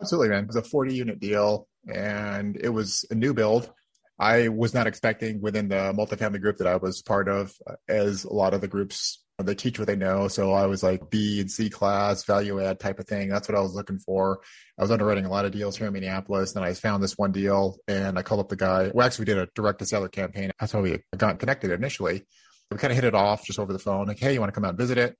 Absolutely, 0.00 0.28
man. 0.30 0.44
It 0.44 0.48
was 0.48 0.56
a 0.56 0.62
40 0.62 0.94
unit 0.94 1.20
deal 1.20 1.68
and 1.92 2.56
it 2.56 2.68
was 2.68 3.04
a 3.10 3.14
new 3.14 3.34
build. 3.34 3.70
I 4.18 4.48
was 4.48 4.72
not 4.72 4.86
expecting 4.86 5.40
within 5.40 5.68
the 5.68 5.92
multifamily 5.96 6.40
group 6.40 6.58
that 6.58 6.66
I 6.66 6.76
was 6.76 7.02
part 7.02 7.28
of, 7.28 7.52
as 7.88 8.24
a 8.24 8.32
lot 8.32 8.54
of 8.54 8.62
the 8.62 8.68
groups 8.68 9.22
they 9.38 9.54
teach 9.54 9.78
what 9.78 9.86
they 9.86 9.96
know. 9.96 10.28
So 10.28 10.52
I 10.52 10.64
was 10.66 10.82
like 10.82 11.10
B 11.10 11.40
and 11.40 11.50
C 11.50 11.68
class, 11.68 12.24
value 12.24 12.58
add 12.58 12.80
type 12.80 12.98
of 12.98 13.06
thing. 13.06 13.28
That's 13.28 13.48
what 13.48 13.58
I 13.58 13.60
was 13.60 13.74
looking 13.74 13.98
for. 13.98 14.40
I 14.78 14.82
was 14.82 14.90
underwriting 14.90 15.26
a 15.26 15.30
lot 15.30 15.44
of 15.44 15.52
deals 15.52 15.76
here 15.76 15.86
in 15.88 15.92
Minneapolis. 15.92 16.56
And 16.56 16.64
I 16.64 16.72
found 16.72 17.02
this 17.02 17.18
one 17.18 17.32
deal 17.32 17.76
and 17.86 18.18
I 18.18 18.22
called 18.22 18.40
up 18.40 18.48
the 18.48 18.56
guy. 18.56 18.90
Well, 18.94 19.06
actually, 19.06 19.24
we 19.24 19.34
did 19.34 19.38
a 19.38 19.48
direct 19.54 19.80
to 19.80 19.86
seller 19.86 20.08
campaign. 20.08 20.52
That's 20.58 20.72
how 20.72 20.80
we 20.80 21.02
got 21.18 21.38
connected 21.38 21.70
initially. 21.70 22.24
We 22.70 22.78
kind 22.78 22.92
of 22.92 22.96
hit 22.96 23.04
it 23.04 23.14
off 23.14 23.44
just 23.44 23.58
over 23.58 23.74
the 23.74 23.78
phone. 23.78 24.06
Like, 24.06 24.18
hey, 24.18 24.32
you 24.32 24.40
want 24.40 24.48
to 24.48 24.54
come 24.54 24.64
out 24.64 24.70
and 24.70 24.78
visit 24.78 24.96
it? 24.96 25.18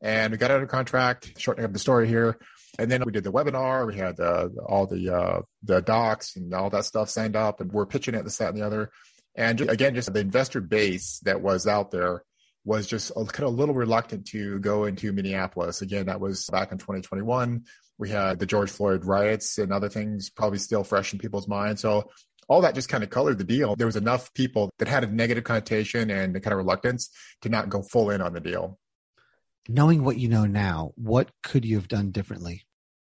And 0.00 0.32
we 0.32 0.38
got 0.38 0.50
out 0.50 0.60
of 0.60 0.68
contract, 0.68 1.38
shortening 1.38 1.64
up 1.64 1.72
the 1.72 1.78
story 1.78 2.08
here. 2.08 2.38
And 2.78 2.90
then 2.90 3.02
we 3.04 3.12
did 3.12 3.24
the 3.24 3.32
webinar. 3.32 3.86
We 3.86 3.96
had 3.96 4.18
uh, 4.18 4.48
all 4.66 4.86
the 4.86 5.14
uh, 5.14 5.42
the 5.62 5.82
docs 5.82 6.36
and 6.36 6.52
all 6.54 6.70
that 6.70 6.86
stuff 6.86 7.10
signed 7.10 7.36
up, 7.36 7.60
and 7.60 7.70
we're 7.70 7.86
pitching 7.86 8.14
it, 8.14 8.24
this, 8.24 8.38
that, 8.38 8.48
and 8.48 8.58
the 8.58 8.66
other. 8.66 8.90
And 9.34 9.58
just, 9.58 9.70
again, 9.70 9.94
just 9.94 10.12
the 10.12 10.20
investor 10.20 10.60
base 10.60 11.20
that 11.24 11.40
was 11.40 11.66
out 11.66 11.90
there 11.90 12.22
was 12.64 12.86
just 12.86 13.10
a, 13.10 13.24
kind 13.24 13.48
of 13.48 13.54
a 13.54 13.56
little 13.56 13.74
reluctant 13.74 14.26
to 14.28 14.58
go 14.60 14.84
into 14.84 15.12
Minneapolis. 15.12 15.82
Again, 15.82 16.06
that 16.06 16.20
was 16.20 16.46
back 16.46 16.72
in 16.72 16.78
2021. 16.78 17.64
We 17.98 18.10
had 18.10 18.38
the 18.38 18.46
George 18.46 18.70
Floyd 18.70 19.04
riots 19.04 19.58
and 19.58 19.72
other 19.72 19.88
things 19.88 20.30
probably 20.30 20.58
still 20.58 20.84
fresh 20.84 21.12
in 21.12 21.18
people's 21.18 21.48
minds. 21.48 21.82
So 21.82 22.10
all 22.48 22.62
that 22.62 22.74
just 22.74 22.88
kind 22.88 23.04
of 23.04 23.10
colored 23.10 23.38
the 23.38 23.44
deal. 23.44 23.76
There 23.76 23.86
was 23.86 23.96
enough 23.96 24.32
people 24.34 24.70
that 24.78 24.88
had 24.88 25.04
a 25.04 25.06
negative 25.06 25.44
connotation 25.44 26.10
and 26.10 26.34
kind 26.34 26.52
of 26.52 26.58
reluctance 26.58 27.10
to 27.42 27.48
not 27.48 27.68
go 27.68 27.82
full 27.82 28.10
in 28.10 28.20
on 28.20 28.32
the 28.32 28.40
deal. 28.40 28.78
Knowing 29.68 30.02
what 30.04 30.18
you 30.18 30.28
know 30.28 30.44
now, 30.44 30.92
what 30.96 31.30
could 31.42 31.64
you 31.64 31.76
have 31.76 31.88
done 31.88 32.10
differently? 32.10 32.64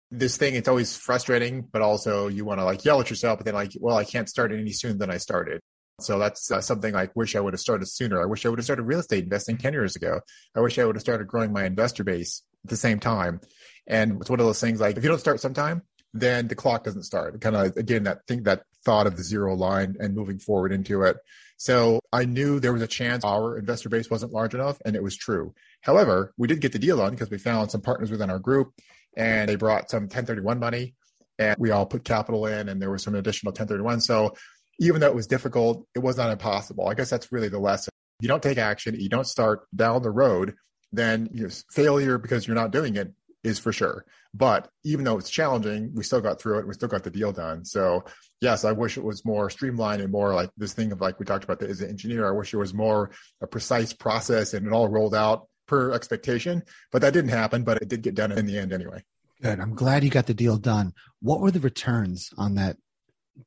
This 0.10 0.36
thing, 0.36 0.56
it's 0.56 0.68
always 0.68 0.98
frustrating, 0.98 1.62
but 1.62 1.82
also 1.82 2.28
you 2.28 2.44
want 2.44 2.60
to 2.60 2.66
like 2.66 2.84
yell 2.84 3.00
at 3.00 3.10
yourself, 3.10 3.40
but 3.40 3.46
then 3.46 3.54
like, 3.54 3.72
well, 3.80 3.96
I 3.96 4.04
can't 4.04 4.28
start 4.28 4.52
it 4.52 4.60
any 4.60 4.74
sooner 4.74 4.96
than 4.96 5.10
I 5.10 5.18
started. 5.18 5.62
So 6.02 6.20
that's 6.20 6.52
uh, 6.52 6.60
something 6.62 6.96
I 6.96 7.08
wish 7.16 7.36
I 7.36 7.40
would 7.40 7.54
have 7.54 7.62
started 7.62 7.88
sooner. 7.88 8.22
I 8.22 8.26
wish 8.26 8.46
I 8.46 8.50
would 8.50 8.60
have 8.60 8.66
started 8.66 8.84
real 8.84 9.00
estate 9.00 9.24
investing 9.24 9.58
10 9.58 9.72
years 9.72 9.96
ago. 9.96 10.20
I 10.56 10.60
wish 10.60 10.78
I 10.78 10.86
would 10.86 10.96
have 10.96 11.02
started 11.02 11.28
growing 11.28 11.54
my 11.54 11.64
investor 11.64 12.04
base 12.04 12.44
at 12.66 12.70
the 12.70 12.78
same 12.78 13.00
time. 13.00 13.40
And 13.88 14.20
it's 14.20 14.30
one 14.30 14.40
of 14.40 14.46
those 14.46 14.60
things 14.60 14.82
like 14.82 14.98
if 14.98 15.04
you 15.04 15.10
don't 15.10 15.20
start 15.20 15.40
sometime, 15.40 15.84
then 16.14 16.48
the 16.48 16.56
clock 16.56 16.84
doesn't 16.84 17.04
start. 17.04 17.40
Kind 17.40 17.56
of 17.56 17.78
again 17.78 18.04
that 18.04 18.28
thing 18.28 18.44
that 18.44 18.64
thought 18.84 19.08
of 19.08 19.18
the 19.18 19.24
zero 19.24 19.56
line 19.56 19.96
and 20.00 20.16
moving 20.16 20.40
forward 20.40 20.72
into 20.72 21.04
it. 21.04 21.18
So 21.58 22.00
I 22.12 22.26
knew 22.26 22.60
there 22.60 22.74
was 22.74 22.82
a 22.82 22.88
chance 22.88 23.24
our 23.24 23.58
investor 23.58 23.90
base 23.90 24.10
wasn't 24.10 24.34
large 24.34 24.56
enough, 24.56 24.82
and 24.84 24.96
it 24.96 25.04
was 25.04 25.16
true. 25.16 25.54
However, 25.82 26.34
we 26.38 26.48
did 26.48 26.60
get 26.60 26.72
the 26.72 26.80
deal 26.80 26.98
done 26.98 27.12
because 27.12 27.30
we 27.30 27.38
found 27.38 27.70
some 27.70 27.82
partners 27.82 28.10
within 28.10 28.32
our 28.32 28.40
group, 28.40 28.74
and 29.16 29.48
they 29.48 29.56
brought 29.56 29.92
some 29.92 30.04
1031 30.04 30.60
money, 30.60 30.96
and 31.38 31.56
we 31.60 31.70
all 31.70 31.86
put 31.86 32.04
capital 32.04 32.48
in, 32.48 32.68
and 32.68 32.82
there 32.82 32.90
was 32.90 33.04
some 33.04 33.16
additional 33.16 33.52
1031. 33.52 34.02
So 34.02 34.34
even 34.80 35.02
though 35.02 35.08
it 35.08 35.16
was 35.16 35.28
difficult, 35.28 35.86
it 35.94 36.00
was 36.00 36.18
not 36.18 36.32
impossible. 36.32 36.88
I 36.88 36.96
guess 36.96 37.10
that's 37.10 37.32
really 37.32 37.50
the 37.50 37.60
lesson. 37.60 37.92
You 38.20 38.28
don't 38.28 38.42
take 38.42 38.58
action, 38.58 39.00
you 39.00 39.10
don't 39.10 39.28
start 39.28 39.68
down 39.76 40.02
the 40.02 40.12
road, 40.12 40.56
then 40.92 41.30
you 41.32 41.44
know, 41.44 41.50
failure 41.72 42.18
because 42.18 42.48
you're 42.48 42.56
not 42.56 42.72
doing 42.72 42.96
it 42.96 43.14
is 43.44 43.60
for 43.60 43.72
sure. 43.72 44.06
But 44.34 44.70
even 44.86 45.04
though 45.04 45.18
it's 45.18 45.30
challenging, 45.30 45.92
we 45.94 46.04
still 46.04 46.22
got 46.22 46.40
through 46.40 46.60
it. 46.60 46.68
We 46.68 46.74
still 46.74 46.88
got 46.88 47.04
the 47.04 47.12
deal 47.12 47.34
done. 47.34 47.66
So 47.66 48.06
yes, 48.40 48.64
I 48.64 48.72
wish 48.72 48.98
it 48.98 49.04
was 49.04 49.26
more 49.26 49.50
streamlined 49.50 50.02
and 50.02 50.12
more 50.12 50.34
like 50.34 50.50
this 50.56 50.74
thing 50.74 50.92
of 50.92 51.02
like 51.02 51.20
we 51.20 51.26
talked 51.26 51.44
about 51.44 51.62
as 51.64 51.82
an 51.82 51.90
engineer. 51.90 52.28
I 52.28 52.32
wish 52.32 52.54
it 52.54 52.58
was 52.58 52.74
more 52.74 53.12
a 53.42 53.48
precise 53.48 53.92
process 53.92 54.54
and 54.54 54.66
it 54.66 54.72
all 54.72 54.88
rolled 54.88 55.16
out 55.16 55.48
per 55.68 55.92
expectation. 55.92 56.64
But 56.92 57.02
that 57.02 57.14
didn't 57.14 57.32
happen. 57.32 57.64
But 57.64 57.82
it 57.82 57.90
did 57.90 58.04
get 58.04 58.16
done 58.16 58.32
in 58.32 58.46
the 58.46 58.58
end 58.58 58.72
anyway. 58.72 59.04
Good. 59.42 59.60
I'm 59.60 59.76
glad 59.76 60.04
you 60.04 60.10
got 60.10 60.28
the 60.28 60.34
deal 60.34 60.58
done. 60.58 60.94
What 61.22 61.42
were 61.42 61.52
the 61.52 61.60
returns 61.60 62.30
on 62.38 62.56
that 62.56 62.78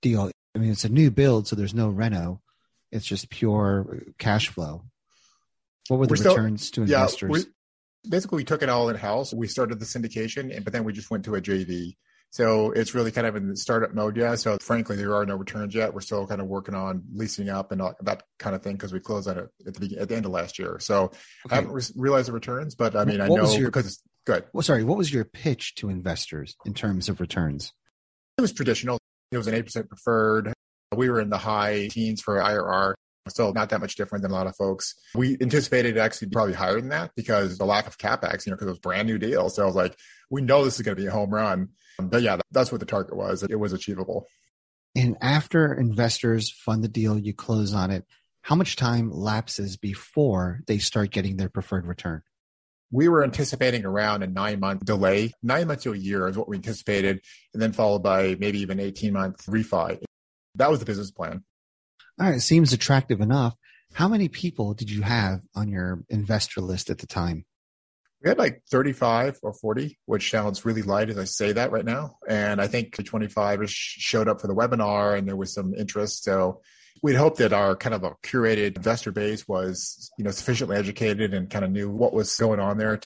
deal? 0.03 0.31
I 0.55 0.59
mean, 0.59 0.71
it's 0.71 0.85
a 0.85 0.89
new 0.91 1.11
build, 1.11 1.49
so 1.49 1.57
there's 1.57 1.75
no 1.75 1.89
reno. 1.89 2.43
It's 2.93 3.07
just 3.07 3.31
pure 3.31 4.03
cash 4.19 4.49
flow. 4.49 4.85
What 5.89 5.99
were 5.99 6.07
the 6.07 6.15
we're 6.15 6.31
returns 6.31 6.67
still, 6.67 6.87
to 6.87 6.93
investors? 6.93 7.47
Yeah, 7.47 7.53
basically, 8.09 8.37
we 8.37 8.45
took 8.45 8.63
it 8.63 8.69
all 8.69 8.89
in 8.89 8.97
house. 8.97 9.33
We 9.33 9.49
started 9.49 9.81
the 9.81 9.87
syndication, 9.87 10.63
but 10.65 10.73
then 10.73 10.85
we 10.85 10.93
just 10.93 11.11
went 11.11 11.25
to 11.25 11.35
a 11.35 11.41
JV. 11.41 11.97
So 12.35 12.73
it's 12.73 12.97
really 12.97 13.13
kind 13.13 13.29
of 13.29 13.37
in 13.37 13.51
the 13.51 13.57
startup 13.57 13.95
mode, 13.95 14.17
yeah. 14.17 14.35
So 14.35 14.59
frankly, 14.61 14.97
there 14.97 15.15
are 15.15 15.25
no 15.25 15.37
returns 15.37 15.73
yet. 15.73 15.95
We're 15.95 16.01
still 16.01 16.27
kind 16.27 16.41
of 16.41 16.49
working 16.49 16.75
on 16.75 17.05
leasing 17.15 17.49
up 17.49 17.71
and 17.71 17.81
all, 17.81 17.95
that 18.01 18.25
kind 18.41 18.57
of 18.57 18.63
thing 18.63 18.73
because 18.73 18.93
we 18.93 18.99
closed 18.99 19.29
on 19.29 19.39
it 19.39 19.49
at 19.69 19.75
the, 19.75 19.99
at 19.99 20.09
the 20.09 20.17
end 20.17 20.25
of 20.27 20.33
last 20.33 20.59
year. 20.59 20.79
So 20.81 21.05
okay. 21.05 21.15
I 21.53 21.55
haven't 21.55 21.71
re- 21.71 21.83
realized 21.95 22.27
the 22.27 22.33
returns, 22.33 22.75
but 22.75 22.97
I 22.97 23.05
mean, 23.05 23.21
what 23.21 23.41
I 23.41 23.45
know 23.45 23.53
your, 23.53 23.69
because 23.69 23.87
it's 23.87 24.03
good. 24.27 24.47
Well, 24.53 24.63
sorry, 24.63 24.83
what 24.83 24.99
was 24.99 25.13
your 25.13 25.25
pitch 25.25 25.77
to 25.77 25.91
investors 25.91 26.57
in 26.65 26.75
terms 26.75 27.09
of 27.09 27.21
returns? 27.21 27.73
It 28.37 28.41
was 28.41 28.53
traditional. 28.53 28.99
It 29.31 29.37
was 29.37 29.47
an 29.47 29.55
8% 29.55 29.89
preferred. 29.89 30.53
We 30.97 31.11
were 31.11 31.21
in 31.21 31.31
the 31.31 31.39
high 31.39 31.87
teens 31.87 32.21
for 32.21 32.39
IRR. 32.39 32.95
Still 33.29 33.53
not 33.55 33.71
that 33.71 33.81
much 33.81 33.97
different 33.97 34.23
than 34.23 34.31
a 34.31 34.35
lot 34.35 34.47
of 34.47 34.57
folks. 34.57 34.95
We 35.15 35.39
anticipated 35.41 35.97
it 35.97 36.01
actually 36.01 36.29
probably 36.29 36.53
higher 36.53 36.81
than 36.81 36.91
that 36.91 37.13
because 37.17 37.57
the 37.57 37.65
lack 37.65 37.87
of 37.87 37.97
capex, 37.97 38.45
you 38.45 38.51
know, 38.51 38.57
because 38.57 38.67
it 38.67 38.71
was 38.71 38.79
brand 38.79 39.09
new 39.09 39.19
deal. 39.19 39.49
So 39.49 39.63
I 39.63 39.67
was 39.67 39.75
like, 39.75 39.97
we 40.31 40.43
know 40.43 40.65
this 40.65 40.77
is 40.77 40.83
going 40.83 40.97
to 40.97 41.03
be 41.03 41.09
a 41.09 41.13
home 41.13 41.31
run. 41.31 41.71
But 41.99 42.23
yeah, 42.23 42.39
that's 42.51 42.71
what 42.71 42.81
the 42.81 42.87
target 42.87 43.17
was. 43.17 43.43
It 43.43 43.59
was 43.59 43.73
achievable. 43.73 44.27
And 44.95 45.17
after 45.21 45.73
investors 45.73 46.51
fund 46.51 46.85
the 46.85 46.89
deal, 46.89 47.19
you 47.19 47.33
close 47.33 47.73
on 47.73 47.91
it. 47.91 48.05
How 48.43 48.57
much 48.57 48.77
time 48.77 49.11
lapses 49.11 49.77
before 49.77 50.61
they 50.67 50.79
start 50.79 51.11
getting 51.11 51.37
their 51.37 51.49
preferred 51.49 51.87
return? 51.87 52.23
we 52.95 53.09
were 53.09 53.25
anticipating 53.25 53.85
around 53.85 54.23
a 54.23 54.27
nine 54.29 54.61
month 54.61 54.85
delay, 54.85 55.33
nine 55.43 55.67
months 55.67 55.83
to 55.83 55.93
a 55.93 55.97
year 55.97 56.29
is 56.29 56.39
what 56.39 56.49
we 56.49 56.57
anticipated, 56.57 57.21
and 57.53 57.61
then 57.61 57.73
followed 57.73 58.05
by 58.05 58.37
maybe 58.39 58.61
even 58.61 58.79
18 58.79 59.13
month 59.13 59.45
refi. 59.47 60.01
That 60.55 60.71
was 60.71 60.79
the 60.79 60.87
business 60.87 61.11
plan. 61.11 61.43
All 62.21 62.31
right. 62.31 62.41
Seems 62.41 62.73
attractive 62.73 63.21
enough. 63.21 63.57
How 63.93 64.09
many 64.09 64.29
people 64.29 64.75
did 64.75 64.91
you 64.91 65.03
have 65.03 65.41
on 65.55 65.69
your 65.69 66.05
investor 66.09 66.61
list 66.61 66.91
at 66.91 66.99
the 66.99 67.07
time? 67.07 67.45
We 68.23 68.29
had 68.29 68.39
like 68.39 68.63
35 68.71 69.41
or 69.43 69.53
40, 69.53 69.99
which 70.07 70.31
sounds 70.31 70.65
really 70.65 70.83
light 70.83 71.11
as 71.11 71.19
I 71.19 71.25
say 71.25 71.53
that 71.53 71.73
right 71.73 71.85
now. 71.85 72.17
And 72.27 72.61
I 72.61 72.69
think 72.69 73.05
25 73.05 73.69
showed 73.69 74.29
up 74.29 74.41
for 74.41 74.47
the 74.47 74.55
webinar 74.55 75.19
and 75.19 75.29
there 75.29 75.37
was 75.37 75.53
some 75.53 75.75
interest. 75.75 76.25
So 76.25 76.63
we'd 77.03 77.17
hope 77.17 77.37
that 77.37 77.53
our 77.53 77.77
kind 77.77 77.95
of 77.95 78.03
a 78.03 78.13
curated 78.23 78.77
investor 78.77 79.13
base 79.13 79.47
was, 79.47 80.11
you 80.17 80.25
know, 80.25 80.31
sufficiently 80.31 80.77
educated 80.77 81.35
and 81.35 81.51
kind 81.51 81.65
of 81.65 81.71
knew 81.71 81.91
what 81.91 82.15
was 82.15 82.35
going 82.37 82.61
on 82.61 82.79
there. 82.79 83.01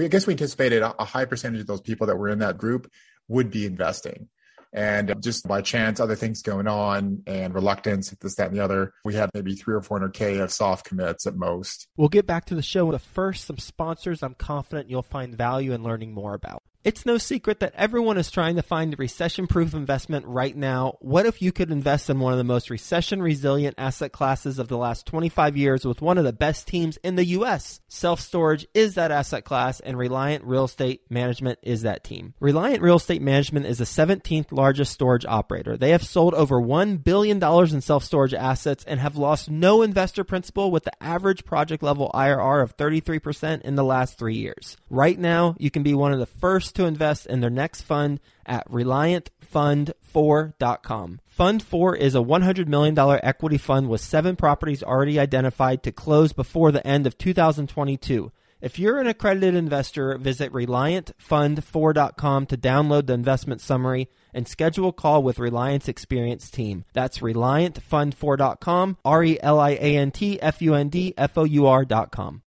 I 0.00 0.06
guess 0.06 0.26
we 0.26 0.34
anticipated 0.34 0.82
a 0.82 1.04
high 1.04 1.24
percentage 1.24 1.62
of 1.62 1.66
those 1.66 1.80
people 1.80 2.06
that 2.06 2.16
were 2.16 2.28
in 2.28 2.38
that 2.38 2.56
group 2.56 2.90
would 3.28 3.50
be 3.50 3.66
investing. 3.66 4.28
And 4.72 5.20
just 5.20 5.48
by 5.48 5.62
chance, 5.62 5.98
other 5.98 6.14
things 6.14 6.42
going 6.42 6.68
on 6.68 7.22
and 7.26 7.54
reluctance, 7.54 8.10
this, 8.20 8.36
that, 8.36 8.48
and 8.48 8.56
the 8.56 8.62
other, 8.62 8.94
we 9.04 9.14
had 9.14 9.30
maybe 9.34 9.54
three 9.54 9.74
or 9.74 9.80
400K 9.80 10.42
of 10.42 10.52
soft 10.52 10.86
commits 10.86 11.26
at 11.26 11.34
most. 11.36 11.88
We'll 11.96 12.08
get 12.08 12.26
back 12.26 12.44
to 12.46 12.54
the 12.54 12.62
show, 12.62 12.90
but 12.90 13.00
first, 13.00 13.46
some 13.46 13.58
sponsors 13.58 14.22
I'm 14.22 14.34
confident 14.34 14.90
you'll 14.90 15.02
find 15.02 15.36
value 15.36 15.72
in 15.72 15.82
learning 15.82 16.12
more 16.12 16.34
about. 16.34 16.62
It's 16.82 17.04
no 17.04 17.18
secret 17.18 17.60
that 17.60 17.74
everyone 17.76 18.16
is 18.16 18.30
trying 18.30 18.56
to 18.56 18.62
find 18.62 18.94
a 18.94 18.96
recession 18.96 19.46
proof 19.46 19.74
investment 19.74 20.24
right 20.24 20.56
now. 20.56 20.96
What 21.00 21.26
if 21.26 21.42
you 21.42 21.52
could 21.52 21.70
invest 21.70 22.08
in 22.08 22.20
one 22.20 22.32
of 22.32 22.38
the 22.38 22.44
most 22.44 22.70
recession 22.70 23.20
resilient 23.20 23.74
asset 23.76 24.12
classes 24.12 24.58
of 24.58 24.68
the 24.68 24.78
last 24.78 25.04
25 25.04 25.58
years 25.58 25.84
with 25.84 26.00
one 26.00 26.16
of 26.16 26.24
the 26.24 26.32
best 26.32 26.66
teams 26.66 26.96
in 27.04 27.16
the 27.16 27.24
U.S.? 27.26 27.82
Self 27.88 28.18
storage 28.18 28.66
is 28.72 28.94
that 28.94 29.10
asset 29.10 29.44
class, 29.44 29.80
and 29.80 29.98
Reliant 29.98 30.42
Real 30.44 30.64
Estate 30.64 31.02
Management 31.10 31.58
is 31.62 31.82
that 31.82 32.02
team. 32.02 32.32
Reliant 32.40 32.80
Real 32.80 32.96
Estate 32.96 33.20
Management 33.20 33.66
is 33.66 33.76
the 33.76 33.84
17th 33.84 34.50
largest 34.50 34.94
storage 34.94 35.26
operator. 35.26 35.76
They 35.76 35.90
have 35.90 36.02
sold 36.02 36.32
over 36.32 36.56
$1 36.56 37.04
billion 37.04 37.44
in 37.44 37.80
self 37.82 38.04
storage 38.04 38.32
assets 38.32 38.84
and 38.84 39.00
have 39.00 39.18
lost 39.18 39.50
no 39.50 39.82
investor 39.82 40.24
principal 40.24 40.70
with 40.70 40.84
the 40.84 41.02
average 41.02 41.44
project 41.44 41.82
level 41.82 42.10
IRR 42.14 42.62
of 42.62 42.78
33% 42.78 43.60
in 43.60 43.74
the 43.74 43.84
last 43.84 44.16
three 44.16 44.36
years. 44.36 44.78
Right 44.88 45.18
now, 45.18 45.56
you 45.58 45.70
can 45.70 45.82
be 45.82 45.92
one 45.92 46.14
of 46.14 46.18
the 46.18 46.24
first 46.24 46.69
to 46.72 46.84
invest 46.84 47.26
in 47.26 47.40
their 47.40 47.50
next 47.50 47.82
fund 47.82 48.20
at 48.46 48.66
ReliantFund4.com. 48.70 51.20
Fund 51.26 51.62
4 51.62 51.96
is 51.96 52.14
a 52.14 52.18
$100 52.18 52.68
million 52.68 52.98
equity 53.22 53.58
fund 53.58 53.88
with 53.88 54.00
seven 54.00 54.36
properties 54.36 54.82
already 54.82 55.18
identified 55.18 55.82
to 55.82 55.92
close 55.92 56.32
before 56.32 56.72
the 56.72 56.86
end 56.86 57.06
of 57.06 57.18
2022. 57.18 58.32
If 58.60 58.78
you're 58.78 58.98
an 58.98 59.06
accredited 59.06 59.54
investor, 59.54 60.18
visit 60.18 60.52
ReliantFund4.com 60.52 62.46
to 62.46 62.56
download 62.58 63.06
the 63.06 63.14
investment 63.14 63.62
summary 63.62 64.10
and 64.34 64.46
schedule 64.46 64.90
a 64.90 64.92
call 64.92 65.22
with 65.22 65.38
Reliant's 65.38 65.88
experienced 65.88 66.52
team. 66.52 66.84
That's 66.92 67.20
ReliantFund4.com, 67.20 68.98
R 69.02 69.24
E 69.24 69.38
L 69.40 69.58
I 69.58 69.70
A 69.70 69.96
N 69.96 70.10
T 70.10 70.38
F 70.42 70.60
U 70.60 70.74
N 70.74 70.90
D 70.90 71.14
F 71.16 71.38
O 71.38 71.44
U 71.44 71.66
R.com. 71.66 72.42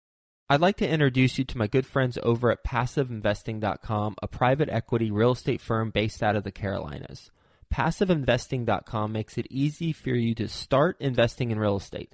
I'd 0.54 0.62
like 0.62 0.78
to 0.78 0.88
introduce 0.88 1.40
you 1.40 1.46
to 1.46 1.58
my 1.58 1.66
good 1.66 1.88
friends 1.88 2.20
over 2.22 2.52
at 2.52 2.64
PassiveInvesting.com, 2.64 4.18
a 4.22 4.28
private 4.28 4.70
equity 4.70 5.10
real 5.10 5.32
estate 5.32 5.60
firm 5.60 5.90
based 5.90 6.22
out 6.22 6.36
of 6.36 6.44
the 6.44 6.52
Carolinas. 6.52 7.32
PassiveInvesting.com 7.74 9.12
makes 9.12 9.40
it 9.40 9.48
easy 9.50 9.92
for 9.92 10.12
you 10.12 10.36
to 10.36 10.48
start 10.48 10.96
investing 11.00 11.50
in 11.50 11.58
real 11.58 11.78
estate. 11.78 12.14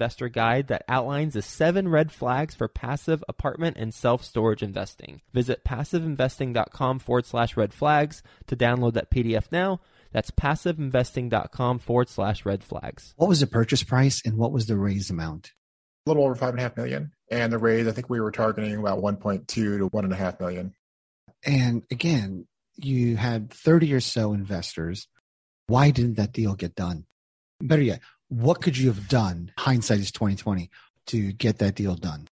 investor 0.00 0.30
guide 0.30 0.68
that 0.68 0.82
outlines 0.88 1.34
the 1.34 1.42
seven 1.42 1.86
red 1.86 2.10
flags 2.10 2.54
for 2.54 2.68
passive 2.68 3.22
apartment 3.28 3.76
and 3.76 3.92
self 3.92 4.24
storage 4.24 4.62
investing. 4.62 5.20
Visit 5.34 5.62
passiveinvesting.com 5.62 7.00
forward 7.00 7.26
slash 7.26 7.54
red 7.54 7.74
flags 7.74 8.22
to 8.46 8.56
download 8.56 8.94
that 8.94 9.10
PDF 9.10 9.52
now. 9.52 9.80
That's 10.10 10.30
passiveinvesting.com 10.30 11.80
forward 11.80 12.08
slash 12.08 12.46
red 12.46 12.64
flags. 12.64 13.12
What 13.16 13.28
was 13.28 13.40
the 13.40 13.46
purchase 13.46 13.82
price 13.82 14.22
and 14.24 14.38
what 14.38 14.52
was 14.52 14.66
the 14.66 14.78
raise 14.78 15.10
amount? 15.10 15.52
A 16.06 16.10
little 16.10 16.24
over 16.24 16.34
five 16.34 16.50
and 16.50 16.58
a 16.58 16.62
half 16.62 16.78
million. 16.78 17.12
And 17.30 17.52
the 17.52 17.58
raise, 17.58 17.86
I 17.86 17.92
think 17.92 18.08
we 18.08 18.20
were 18.20 18.32
targeting 18.32 18.76
about 18.76 19.02
1.2 19.02 19.46
to 19.46 19.88
one 19.92 20.04
and 20.04 20.14
a 20.14 20.16
half 20.16 20.40
million. 20.40 20.72
And 21.44 21.82
again, 21.90 22.46
you 22.76 23.16
had 23.16 23.50
30 23.50 23.92
or 23.92 24.00
so 24.00 24.32
investors. 24.32 25.06
Why 25.66 25.90
didn't 25.90 26.16
that 26.16 26.32
deal 26.32 26.54
get 26.54 26.74
done? 26.74 27.04
Better 27.60 27.82
yet, 27.82 28.00
what 28.30 28.62
could 28.62 28.78
you 28.78 28.88
have 28.88 29.08
done? 29.08 29.52
Hindsight 29.58 29.98
is 29.98 30.12
2020 30.12 30.70
to 31.06 31.32
get 31.32 31.58
that 31.58 31.74
deal 31.74 31.96
done. 31.96 32.28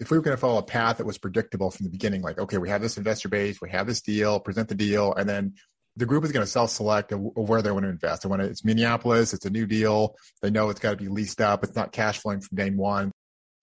If 0.00 0.10
we 0.10 0.18
were 0.18 0.22
going 0.22 0.36
to 0.36 0.40
follow 0.40 0.58
a 0.58 0.62
path 0.62 0.98
that 0.98 1.06
was 1.06 1.18
predictable 1.18 1.70
from 1.70 1.84
the 1.84 1.90
beginning, 1.90 2.22
like, 2.22 2.38
okay, 2.38 2.58
we 2.58 2.68
have 2.68 2.82
this 2.82 2.98
investor 2.98 3.28
base, 3.28 3.60
we 3.60 3.70
have 3.70 3.86
this 3.86 4.00
deal, 4.00 4.38
present 4.40 4.68
the 4.68 4.74
deal, 4.74 5.14
and 5.14 5.28
then 5.28 5.54
the 5.96 6.06
group 6.06 6.24
is 6.24 6.32
going 6.32 6.44
to 6.44 6.50
self-select 6.50 7.12
where 7.12 7.62
they 7.62 7.70
want 7.70 7.84
to 7.84 7.90
invest. 7.90 8.22
They 8.22 8.28
want 8.28 8.42
it's 8.42 8.64
Minneapolis, 8.64 9.32
it's 9.32 9.46
a 9.46 9.50
new 9.50 9.66
deal. 9.66 10.16
They 10.42 10.50
know 10.50 10.70
it's 10.70 10.80
got 10.80 10.90
to 10.90 10.96
be 10.96 11.08
leased 11.08 11.40
up. 11.40 11.64
It's 11.64 11.74
not 11.74 11.92
cash 11.92 12.18
flowing 12.18 12.40
from 12.40 12.56
day 12.56 12.70
one. 12.70 13.10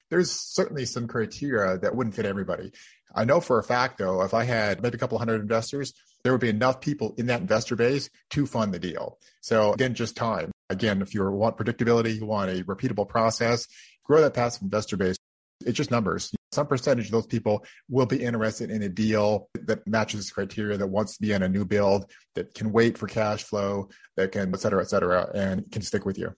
There's 0.09 0.31
certainly 0.31 0.85
some 0.85 1.07
criteria 1.07 1.77
that 1.79 1.95
wouldn't 1.95 2.15
fit 2.15 2.25
everybody. 2.25 2.71
I 3.13 3.25
know 3.25 3.39
for 3.39 3.59
a 3.59 3.63
fact, 3.63 3.97
though, 3.97 4.21
if 4.21 4.33
I 4.33 4.43
had 4.43 4.81
maybe 4.81 4.95
a 4.95 4.99
couple 4.99 5.17
hundred 5.17 5.41
investors, 5.41 5.93
there 6.23 6.31
would 6.31 6.41
be 6.41 6.49
enough 6.49 6.81
people 6.81 7.15
in 7.17 7.27
that 7.27 7.41
investor 7.41 7.75
base 7.75 8.09
to 8.31 8.45
fund 8.45 8.73
the 8.73 8.79
deal. 8.79 9.17
So 9.41 9.73
again, 9.73 9.93
just 9.93 10.15
time. 10.15 10.51
Again, 10.69 11.01
if 11.01 11.13
you 11.13 11.29
want 11.29 11.57
predictability, 11.57 12.15
you 12.15 12.25
want 12.25 12.49
a 12.49 12.63
repeatable 12.63 13.07
process, 13.07 13.67
grow 14.03 14.21
that 14.21 14.33
passive 14.33 14.63
investor 14.63 14.97
base. 14.97 15.17
It's 15.61 15.77
just 15.77 15.91
numbers. 15.91 16.31
Some 16.51 16.67
percentage 16.67 17.05
of 17.05 17.11
those 17.11 17.27
people 17.27 17.65
will 17.89 18.05
be 18.05 18.23
interested 18.23 18.69
in 18.71 18.81
a 18.81 18.89
deal 18.89 19.49
that 19.53 19.87
matches 19.87 20.29
criteria 20.29 20.77
that 20.77 20.87
wants 20.87 21.15
to 21.15 21.21
be 21.21 21.31
in 21.33 21.43
a 21.43 21.49
new 21.49 21.65
build, 21.65 22.11
that 22.33 22.53
can 22.53 22.71
wait 22.71 22.97
for 22.97 23.07
cash 23.07 23.43
flow, 23.43 23.89
that 24.17 24.31
can, 24.31 24.53
et 24.53 24.59
cetera, 24.59 24.81
et 24.81 24.89
cetera, 24.89 25.29
and 25.33 25.71
can 25.71 25.81
stick 25.81 26.05
with 26.05 26.17
you. 26.17 26.35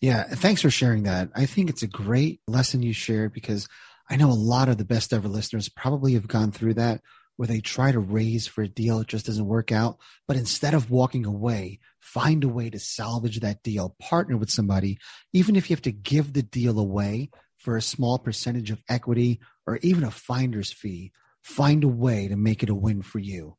Yeah. 0.00 0.24
Thanks 0.24 0.62
for 0.62 0.70
sharing 0.70 1.04
that. 1.04 1.30
I 1.34 1.46
think 1.46 1.70
it's 1.70 1.82
a 1.82 1.88
great 1.88 2.40
lesson 2.48 2.82
you 2.82 2.92
shared 2.92 3.32
because 3.32 3.68
I 4.10 4.16
know 4.16 4.30
a 4.30 4.34
lot 4.34 4.68
of 4.68 4.76
the 4.76 4.84
best 4.84 5.12
ever 5.12 5.28
listeners 5.28 5.68
probably 5.68 6.14
have 6.14 6.26
gone 6.28 6.50
through 6.50 6.74
that 6.74 7.00
where 7.36 7.48
they 7.48 7.60
try 7.60 7.92
to 7.92 7.98
raise 7.98 8.46
for 8.46 8.62
a 8.62 8.68
deal, 8.68 9.00
it 9.00 9.06
just 9.06 9.26
doesn't 9.26 9.46
work 9.46 9.72
out. 9.72 9.98
But 10.28 10.36
instead 10.36 10.74
of 10.74 10.90
walking 10.90 11.24
away, 11.24 11.78
find 12.02 12.42
a 12.44 12.48
way 12.48 12.68
to 12.68 12.78
salvage 12.78 13.40
that 13.40 13.62
deal, 13.62 13.96
partner 14.00 14.36
with 14.36 14.50
somebody, 14.50 14.98
even 15.32 15.56
if 15.56 15.70
you 15.70 15.76
have 15.76 15.82
to 15.82 15.92
give 15.92 16.32
the 16.32 16.42
deal 16.42 16.78
away 16.78 17.30
for 17.56 17.76
a 17.76 17.82
small 17.82 18.18
percentage 18.18 18.70
of 18.70 18.82
equity 18.88 19.40
or 19.66 19.78
even 19.82 20.02
a 20.02 20.10
finder's 20.10 20.72
fee, 20.72 21.12
find 21.42 21.84
a 21.84 21.88
way 21.88 22.26
to 22.28 22.36
make 22.36 22.62
it 22.62 22.68
a 22.68 22.74
win 22.74 23.02
for 23.02 23.20
you. 23.20 23.56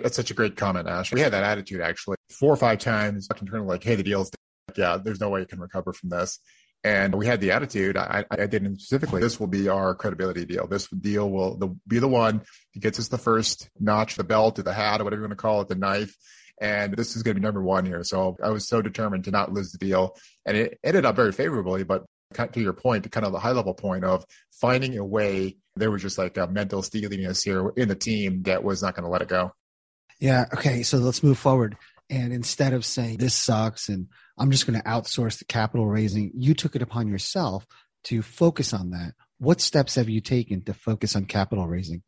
That's 0.00 0.16
such 0.16 0.30
a 0.30 0.34
great 0.34 0.56
comment, 0.56 0.88
Ash. 0.88 1.12
We 1.12 1.20
had 1.20 1.32
that 1.32 1.44
attitude 1.44 1.80
actually 1.80 2.16
four 2.28 2.52
or 2.52 2.56
five 2.56 2.80
times 2.80 3.28
internally, 3.40 3.68
like, 3.68 3.84
hey, 3.84 3.94
the 3.94 4.02
deal's, 4.02 4.30
yeah, 4.76 4.98
there's 5.02 5.20
no 5.20 5.30
way 5.30 5.40
you 5.40 5.46
can 5.46 5.60
recover 5.60 5.92
from 5.92 6.10
this. 6.10 6.38
And 6.84 7.14
we 7.14 7.26
had 7.26 7.40
the 7.40 7.52
attitude, 7.52 7.96
I, 7.96 8.24
I 8.30 8.46
didn't 8.46 8.80
specifically, 8.80 9.20
this 9.20 9.40
will 9.40 9.46
be 9.46 9.68
our 9.68 9.94
credibility 9.94 10.44
deal. 10.44 10.66
This 10.66 10.88
deal 10.88 11.30
will 11.30 11.56
the, 11.56 11.68
be 11.88 11.98
the 11.98 12.08
one 12.08 12.42
that 12.74 12.80
gets 12.80 12.98
us 12.98 13.08
the 13.08 13.18
first 13.18 13.70
notch, 13.80 14.16
the 14.16 14.24
belt 14.24 14.58
or 14.58 14.62
the 14.62 14.72
hat 14.72 15.00
or 15.00 15.04
whatever 15.04 15.22
you 15.22 15.28
want 15.28 15.38
to 15.38 15.42
call 15.42 15.60
it, 15.62 15.68
the 15.68 15.74
knife. 15.74 16.14
And 16.60 16.94
this 16.96 17.16
is 17.16 17.22
going 17.22 17.34
to 17.34 17.40
be 17.40 17.44
number 17.44 17.62
one 17.62 17.84
here. 17.84 18.02
So 18.02 18.36
I 18.42 18.50
was 18.50 18.66
so 18.66 18.80
determined 18.80 19.24
to 19.24 19.30
not 19.30 19.52
lose 19.52 19.72
the 19.72 19.78
deal. 19.78 20.16
And 20.46 20.56
it 20.56 20.78
ended 20.82 21.04
up 21.04 21.16
very 21.16 21.32
favorably, 21.32 21.84
but 21.84 22.04
to 22.34 22.60
your 22.60 22.72
point, 22.72 23.10
kind 23.12 23.26
of 23.26 23.32
the 23.32 23.38
high 23.38 23.52
level 23.52 23.74
point 23.74 24.04
of 24.04 24.24
finding 24.52 24.98
a 24.98 25.04
way, 25.04 25.56
there 25.76 25.90
was 25.90 26.02
just 26.02 26.18
like 26.18 26.36
a 26.36 26.46
mental 26.46 26.82
steeliness 26.82 27.42
here 27.42 27.72
in 27.76 27.88
the 27.88 27.94
team 27.94 28.42
that 28.42 28.64
was 28.64 28.82
not 28.82 28.94
going 28.94 29.04
to 29.04 29.10
let 29.10 29.22
it 29.22 29.28
go. 29.28 29.52
Yeah. 30.18 30.46
Okay. 30.54 30.82
So 30.82 30.98
let's 30.98 31.22
move 31.22 31.38
forward. 31.38 31.76
And 32.08 32.32
instead 32.32 32.72
of 32.72 32.84
saying 32.84 33.18
this 33.18 33.34
sucks 33.34 33.88
and 33.88 34.08
I'm 34.38 34.50
just 34.50 34.66
going 34.66 34.78
to 34.78 34.86
outsource 34.86 35.38
the 35.38 35.44
capital 35.44 35.86
raising, 35.86 36.30
you 36.34 36.54
took 36.54 36.76
it 36.76 36.82
upon 36.82 37.08
yourself 37.08 37.66
to 38.04 38.22
focus 38.22 38.72
on 38.72 38.90
that. 38.90 39.12
What 39.38 39.60
steps 39.60 39.96
have 39.96 40.08
you 40.08 40.20
taken 40.20 40.62
to 40.64 40.74
focus 40.74 41.16
on 41.16 41.26
capital 41.26 41.66
raising? 41.66 42.02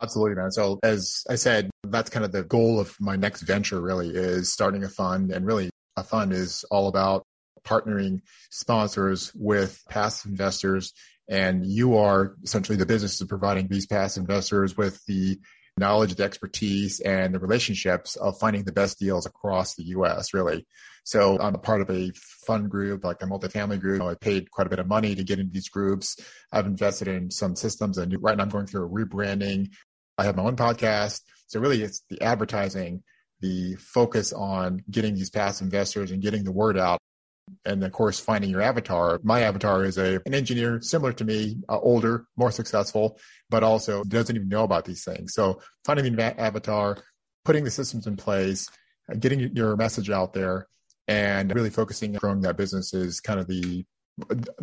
Absolutely, 0.00 0.36
man. 0.36 0.52
So 0.52 0.78
as 0.82 1.24
I 1.28 1.34
said, 1.34 1.70
that's 1.84 2.10
kind 2.10 2.24
of 2.24 2.32
the 2.32 2.44
goal 2.44 2.78
of 2.78 2.94
my 3.00 3.16
next 3.16 3.42
venture 3.42 3.80
really 3.80 4.10
is 4.10 4.52
starting 4.52 4.84
a 4.84 4.88
fund. 4.88 5.32
And 5.32 5.44
really 5.44 5.70
a 5.96 6.04
fund 6.04 6.32
is 6.32 6.64
all 6.70 6.88
about 6.88 7.24
partnering 7.64 8.20
sponsors 8.50 9.32
with 9.34 9.82
passive 9.88 10.30
investors. 10.30 10.92
And 11.28 11.66
you 11.66 11.96
are 11.96 12.36
essentially 12.44 12.78
the 12.78 12.86
business 12.86 13.20
of 13.20 13.28
providing 13.28 13.68
these 13.68 13.86
passive 13.86 14.22
investors 14.22 14.76
with 14.76 15.04
the 15.06 15.38
knowledge, 15.76 16.14
the 16.14 16.24
expertise, 16.24 17.00
and 17.00 17.34
the 17.34 17.38
relationships 17.38 18.16
of 18.16 18.38
finding 18.38 18.64
the 18.64 18.72
best 18.72 18.98
deals 18.98 19.26
across 19.26 19.74
the 19.74 19.84
US, 19.84 20.32
really. 20.32 20.66
So 21.04 21.38
I'm 21.40 21.54
a 21.54 21.58
part 21.58 21.80
of 21.80 21.90
a 21.90 22.12
fund 22.46 22.68
group, 22.68 23.02
like 23.02 23.22
a 23.22 23.26
multifamily 23.26 23.80
group. 23.80 24.02
I 24.02 24.14
paid 24.14 24.50
quite 24.50 24.66
a 24.66 24.70
bit 24.70 24.78
of 24.78 24.86
money 24.86 25.14
to 25.14 25.24
get 25.24 25.38
into 25.38 25.52
these 25.52 25.70
groups. 25.70 26.16
I've 26.52 26.66
invested 26.66 27.08
in 27.08 27.30
some 27.30 27.56
systems 27.56 27.96
and 27.96 28.14
right 28.20 28.36
now 28.36 28.42
I'm 28.42 28.50
going 28.50 28.66
through 28.66 28.84
a 28.84 28.88
rebranding. 28.90 29.70
I 30.18 30.24
have 30.24 30.36
my 30.36 30.42
own 30.42 30.56
podcast. 30.56 31.22
So 31.46 31.60
really 31.60 31.82
it's 31.82 32.02
the 32.10 32.20
advertising, 32.20 33.02
the 33.40 33.76
focus 33.76 34.32
on 34.32 34.82
getting 34.90 35.14
these 35.14 35.30
past 35.30 35.62
investors 35.62 36.10
and 36.10 36.20
getting 36.20 36.44
the 36.44 36.52
word 36.52 36.76
out. 36.76 36.98
And 37.64 37.82
of 37.82 37.92
course 37.92 38.20
finding 38.20 38.50
your 38.50 38.60
avatar. 38.60 39.20
My 39.22 39.42
avatar 39.42 39.84
is 39.84 39.96
a 39.96 40.20
an 40.26 40.34
engineer 40.34 40.82
similar 40.82 41.14
to 41.14 41.24
me 41.24 41.56
uh, 41.68 41.78
older 41.78 42.26
more 42.36 42.50
successful 42.50 43.18
but 43.48 43.62
also 43.62 44.04
doesn't 44.04 44.36
even 44.36 44.50
know 44.50 44.64
about 44.64 44.84
these 44.84 45.02
things. 45.02 45.32
So 45.32 45.62
finding 45.84 46.14
the 46.14 46.38
avatar 46.38 46.98
putting 47.46 47.64
the 47.64 47.70
systems 47.70 48.06
in 48.06 48.16
place 48.16 48.68
getting 49.18 49.56
your 49.56 49.76
message 49.76 50.10
out 50.10 50.34
there 50.34 50.66
and 51.06 51.54
really 51.54 51.70
focusing 51.70 52.14
on 52.14 52.18
growing 52.18 52.40
that 52.42 52.58
business 52.58 52.92
is 52.92 53.20
kind 53.20 53.40
of 53.40 53.46
the 53.46 53.86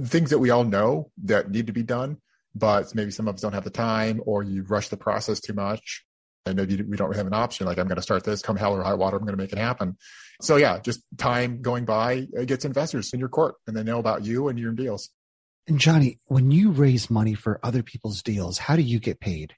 things 0.03 0.29
that 0.29 0.37
we 0.37 0.51
all 0.51 0.63
know 0.63 1.09
that 1.23 1.49
need 1.49 1.67
to 1.67 1.73
be 1.73 1.81
done 1.81 2.17
but 2.55 2.95
maybe 2.95 3.11
some 3.11 3.27
of 3.27 3.35
us 3.35 3.41
don't 3.41 3.53
have 3.53 3.63
the 3.63 3.69
time 3.69 4.21
or 4.25 4.41
you 4.41 4.63
rush 4.63 4.87
the 4.87 4.97
process 4.97 5.39
too 5.39 5.53
much 5.53 6.05
and 6.45 6.55
maybe 6.55 6.81
we 6.83 6.97
don't 6.97 7.15
have 7.15 7.27
an 7.27 7.33
option. 7.33 7.65
Like 7.65 7.77
I'm 7.77 7.87
going 7.87 7.97
to 7.97 8.01
start 8.01 8.23
this, 8.23 8.41
come 8.41 8.55
hell 8.55 8.73
or 8.73 8.83
high 8.83 8.93
water, 8.93 9.17
I'm 9.17 9.23
going 9.23 9.37
to 9.37 9.41
make 9.41 9.51
it 9.51 9.57
happen. 9.57 9.97
So 10.41 10.57
yeah, 10.57 10.79
just 10.79 11.01
time 11.17 11.61
going 11.61 11.85
by 11.85 12.27
gets 12.45 12.65
investors 12.65 13.13
in 13.13 13.19
your 13.19 13.29
court, 13.29 13.55
and 13.67 13.75
they 13.75 13.83
know 13.83 13.99
about 13.99 14.25
you 14.25 14.47
and 14.47 14.59
your 14.59 14.73
deals. 14.73 15.09
And 15.67 15.79
Johnny, 15.79 16.19
when 16.25 16.51
you 16.51 16.71
raise 16.71 17.09
money 17.09 17.33
for 17.33 17.59
other 17.63 17.81
people's 17.81 18.21
deals, 18.21 18.57
how 18.59 18.75
do 18.75 18.81
you 18.81 18.99
get 18.99 19.19
paid? 19.19 19.55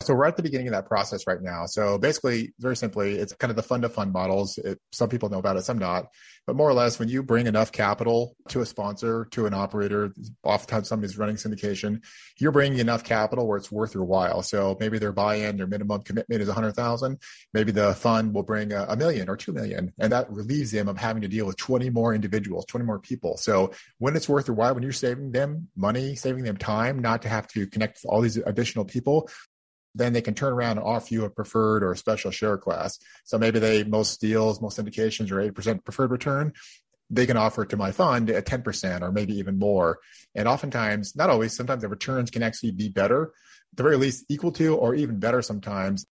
So 0.00 0.14
we're 0.14 0.26
at 0.26 0.36
the 0.36 0.44
beginning 0.44 0.68
of 0.68 0.72
that 0.72 0.86
process 0.86 1.26
right 1.26 1.42
now. 1.42 1.66
So 1.66 1.98
basically, 1.98 2.52
very 2.60 2.76
simply, 2.76 3.16
it's 3.16 3.32
kind 3.32 3.50
of 3.50 3.56
the 3.56 3.64
fund 3.64 3.82
to 3.82 3.88
fund 3.88 4.12
models. 4.12 4.56
It, 4.56 4.80
some 4.92 5.08
people 5.08 5.28
know 5.28 5.38
about 5.38 5.56
it, 5.56 5.64
some 5.64 5.78
not. 5.78 6.06
But 6.46 6.54
more 6.54 6.68
or 6.68 6.72
less, 6.72 7.00
when 7.00 7.08
you 7.08 7.22
bring 7.22 7.46
enough 7.46 7.72
capital 7.72 8.36
to 8.48 8.60
a 8.60 8.66
sponsor, 8.66 9.26
to 9.32 9.46
an 9.46 9.54
operator, 9.54 10.14
oftentimes 10.44 10.88
somebody's 10.88 11.18
running 11.18 11.34
syndication, 11.34 12.02
you're 12.38 12.52
bringing 12.52 12.78
enough 12.78 13.02
capital 13.02 13.46
where 13.48 13.58
it's 13.58 13.72
worth 13.72 13.92
your 13.92 14.04
while. 14.04 14.42
So 14.42 14.76
maybe 14.78 14.98
their 14.98 15.12
buy-in, 15.12 15.56
their 15.56 15.66
minimum 15.66 16.02
commitment 16.02 16.42
is 16.42 16.48
100,000. 16.48 17.18
Maybe 17.52 17.72
the 17.72 17.92
fund 17.94 18.32
will 18.32 18.44
bring 18.44 18.72
a, 18.72 18.86
a 18.88 18.96
million 18.96 19.28
or 19.28 19.36
2 19.36 19.52
million. 19.52 19.92
And 19.98 20.12
that 20.12 20.30
relieves 20.30 20.70
them 20.70 20.88
of 20.88 20.96
having 20.96 21.22
to 21.22 21.28
deal 21.28 21.44
with 21.44 21.56
20 21.56 21.90
more 21.90 22.14
individuals, 22.14 22.64
20 22.66 22.86
more 22.86 23.00
people. 23.00 23.36
So 23.36 23.72
when 23.98 24.14
it's 24.14 24.28
worth 24.28 24.46
your 24.46 24.54
while, 24.54 24.74
when 24.74 24.84
you're 24.84 24.92
saving 24.92 25.32
them 25.32 25.68
money, 25.76 26.14
saving 26.14 26.44
them 26.44 26.56
time, 26.56 27.00
not 27.00 27.22
to 27.22 27.28
have 27.28 27.48
to 27.48 27.66
connect 27.66 27.98
with 27.98 28.10
all 28.10 28.20
these 28.20 28.36
additional 28.36 28.84
people, 28.84 29.28
then 29.94 30.12
they 30.12 30.20
can 30.20 30.34
turn 30.34 30.52
around 30.52 30.78
and 30.78 30.86
offer 30.86 31.12
you 31.12 31.24
a 31.24 31.30
preferred 31.30 31.82
or 31.82 31.92
a 31.92 31.96
special 31.96 32.30
share 32.30 32.58
class. 32.58 32.98
So 33.24 33.38
maybe 33.38 33.58
they, 33.58 33.84
most 33.84 34.20
deals, 34.20 34.60
most 34.60 34.78
syndications 34.78 35.30
are 35.30 35.50
8% 35.50 35.84
preferred 35.84 36.10
return. 36.10 36.52
They 37.10 37.26
can 37.26 37.36
offer 37.36 37.62
it 37.62 37.70
to 37.70 37.76
my 37.76 37.90
fund 37.90 38.30
at 38.30 38.46
10% 38.46 39.00
or 39.00 39.12
maybe 39.12 39.38
even 39.38 39.58
more. 39.58 39.98
And 40.34 40.46
oftentimes, 40.46 41.16
not 41.16 41.30
always, 41.30 41.56
sometimes 41.56 41.82
the 41.82 41.88
returns 41.88 42.30
can 42.30 42.42
actually 42.42 42.72
be 42.72 42.90
better, 42.90 43.32
at 43.72 43.76
the 43.76 43.82
very 43.82 43.96
least 43.96 44.26
equal 44.28 44.52
to 44.52 44.76
or 44.76 44.94
even 44.94 45.18
better 45.18 45.40
sometimes 45.40 46.06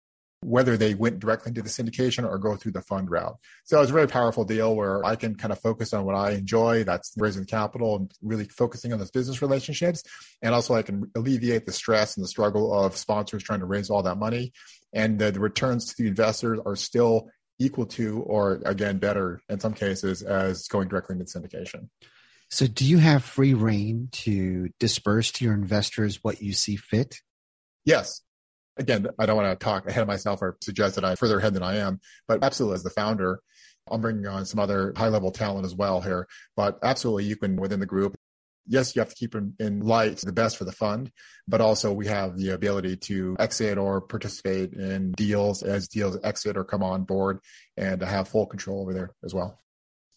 whether 0.43 0.77
they 0.77 0.93
went 0.93 1.19
directly 1.19 1.49
into 1.49 1.61
the 1.61 1.69
syndication 1.69 2.27
or 2.27 2.37
go 2.37 2.55
through 2.55 2.71
the 2.71 2.81
fund 2.81 3.09
route. 3.09 3.37
So 3.63 3.81
it's 3.81 3.89
a 3.89 3.93
very 3.93 4.07
powerful 4.07 4.43
deal 4.45 4.75
where 4.75 5.03
I 5.05 5.15
can 5.15 5.35
kind 5.35 5.51
of 5.51 5.59
focus 5.59 5.93
on 5.93 6.05
what 6.05 6.15
I 6.15 6.31
enjoy. 6.31 6.83
That's 6.83 7.13
raising 7.17 7.45
capital 7.45 7.95
and 7.97 8.11
really 8.21 8.45
focusing 8.45 8.93
on 8.93 8.99
those 8.99 9.11
business 9.11 9.41
relationships. 9.41 10.03
And 10.41 10.53
also 10.53 10.73
I 10.73 10.81
can 10.81 11.11
alleviate 11.15 11.65
the 11.65 11.71
stress 11.71 12.17
and 12.17 12.23
the 12.23 12.27
struggle 12.27 12.73
of 12.73 12.97
sponsors 12.97 13.43
trying 13.43 13.61
to 13.61 13.65
raise 13.65 13.89
all 13.89 14.03
that 14.03 14.17
money. 14.17 14.53
And 14.93 15.19
the, 15.19 15.31
the 15.31 15.39
returns 15.39 15.93
to 15.93 16.03
the 16.03 16.09
investors 16.09 16.59
are 16.65 16.75
still 16.75 17.29
equal 17.59 17.85
to, 17.85 18.21
or 18.21 18.61
again, 18.65 18.97
better 18.97 19.41
in 19.49 19.59
some 19.59 19.73
cases 19.73 20.21
as 20.21 20.67
going 20.67 20.87
directly 20.87 21.17
into 21.17 21.25
syndication. 21.25 21.89
So 22.49 22.67
do 22.67 22.85
you 22.85 22.97
have 22.97 23.23
free 23.23 23.53
rein 23.53 24.09
to 24.11 24.69
disperse 24.79 25.31
to 25.33 25.45
your 25.45 25.53
investors 25.53 26.19
what 26.23 26.41
you 26.41 26.53
see 26.53 26.75
fit? 26.75 27.17
Yes 27.85 28.22
again, 28.77 29.07
I 29.19 29.25
don't 29.25 29.37
want 29.37 29.59
to 29.59 29.63
talk 29.63 29.87
ahead 29.87 30.01
of 30.01 30.07
myself 30.07 30.41
or 30.41 30.57
suggest 30.61 30.95
that 30.95 31.05
I'm 31.05 31.15
further 31.15 31.39
ahead 31.39 31.53
than 31.53 31.63
I 31.63 31.77
am, 31.77 31.99
but 32.27 32.43
absolutely 32.43 32.75
as 32.75 32.83
the 32.83 32.89
founder, 32.89 33.39
I'm 33.89 34.01
bringing 34.01 34.27
on 34.27 34.45
some 34.45 34.59
other 34.59 34.93
high 34.95 35.09
level 35.09 35.31
talent 35.31 35.65
as 35.65 35.75
well 35.75 36.01
here. 36.01 36.27
But 36.55 36.79
absolutely, 36.83 37.25
you 37.25 37.35
can 37.35 37.57
within 37.57 37.79
the 37.79 37.85
group. 37.85 38.15
Yes, 38.65 38.95
you 38.95 39.01
have 39.01 39.09
to 39.09 39.15
keep 39.15 39.35
in, 39.35 39.55
in 39.59 39.81
light 39.81 40.17
the 40.17 40.31
best 40.31 40.55
for 40.55 40.63
the 40.63 40.71
fund, 40.71 41.11
but 41.49 41.59
also 41.59 41.91
we 41.91 42.07
have 42.07 42.37
the 42.37 42.51
ability 42.51 42.95
to 42.95 43.35
exit 43.37 43.77
or 43.77 43.99
participate 43.99 44.71
in 44.71 45.11
deals 45.11 45.63
as 45.63 45.89
deals 45.89 46.17
exit 46.23 46.55
or 46.55 46.63
come 46.63 46.81
on 46.81 47.03
board 47.03 47.39
and 47.75 47.99
to 47.99 48.05
have 48.05 48.29
full 48.29 48.45
control 48.45 48.81
over 48.81 48.93
there 48.93 49.13
as 49.25 49.33
well. 49.33 49.59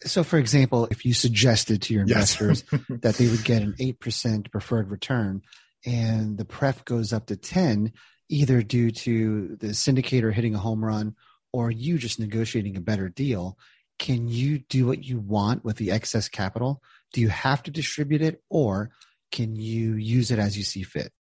So, 0.05 0.23
for 0.23 0.39
example, 0.39 0.87
if 0.93 1.05
you 1.05 1.13
suggested 1.13 1.83
to 1.83 1.95
your 1.95 2.03
investors 2.03 2.63
yes. 2.71 2.83
that 3.01 3.15
they 3.17 3.29
would 3.29 3.43
get 3.43 3.63
an 3.63 3.75
8% 3.81 4.53
preferred 4.53 4.91
return 4.91 5.43
and 5.85 6.37
the 6.37 6.45
pref 6.45 6.85
goes 6.85 7.13
up 7.13 7.27
to 7.27 7.37
10, 7.37 7.93
either 8.29 8.63
due 8.63 8.91
to 8.91 9.57
the 9.57 9.69
syndicator 9.69 10.33
hitting 10.33 10.55
a 10.55 10.59
home 10.59 10.85
run 10.85 11.15
or 11.53 11.71
you 11.71 11.99
just 11.99 12.21
negotiating 12.21 12.77
a 12.77 12.81
better 12.81 13.09
deal, 13.09 13.59
can 13.99 14.29
you 14.29 14.59
do 14.59 14.87
what 14.87 15.05
you 15.05 15.19
want 15.19 15.65
with 15.65 15.77
the 15.77 15.91
excess 15.91 16.29
capital? 16.29 16.83
Do 17.13 17.21
you 17.21 17.29
have 17.29 17.63
to 17.65 17.71
distribute 17.71 18.23
it 18.23 18.43
or 18.51 18.91
can 19.33 19.57
you 19.57 19.95
use 19.95 20.31
it 20.31 20.39
as 20.39 20.57
you 20.57 20.65
see 20.65 20.83
fit? 20.83 21.13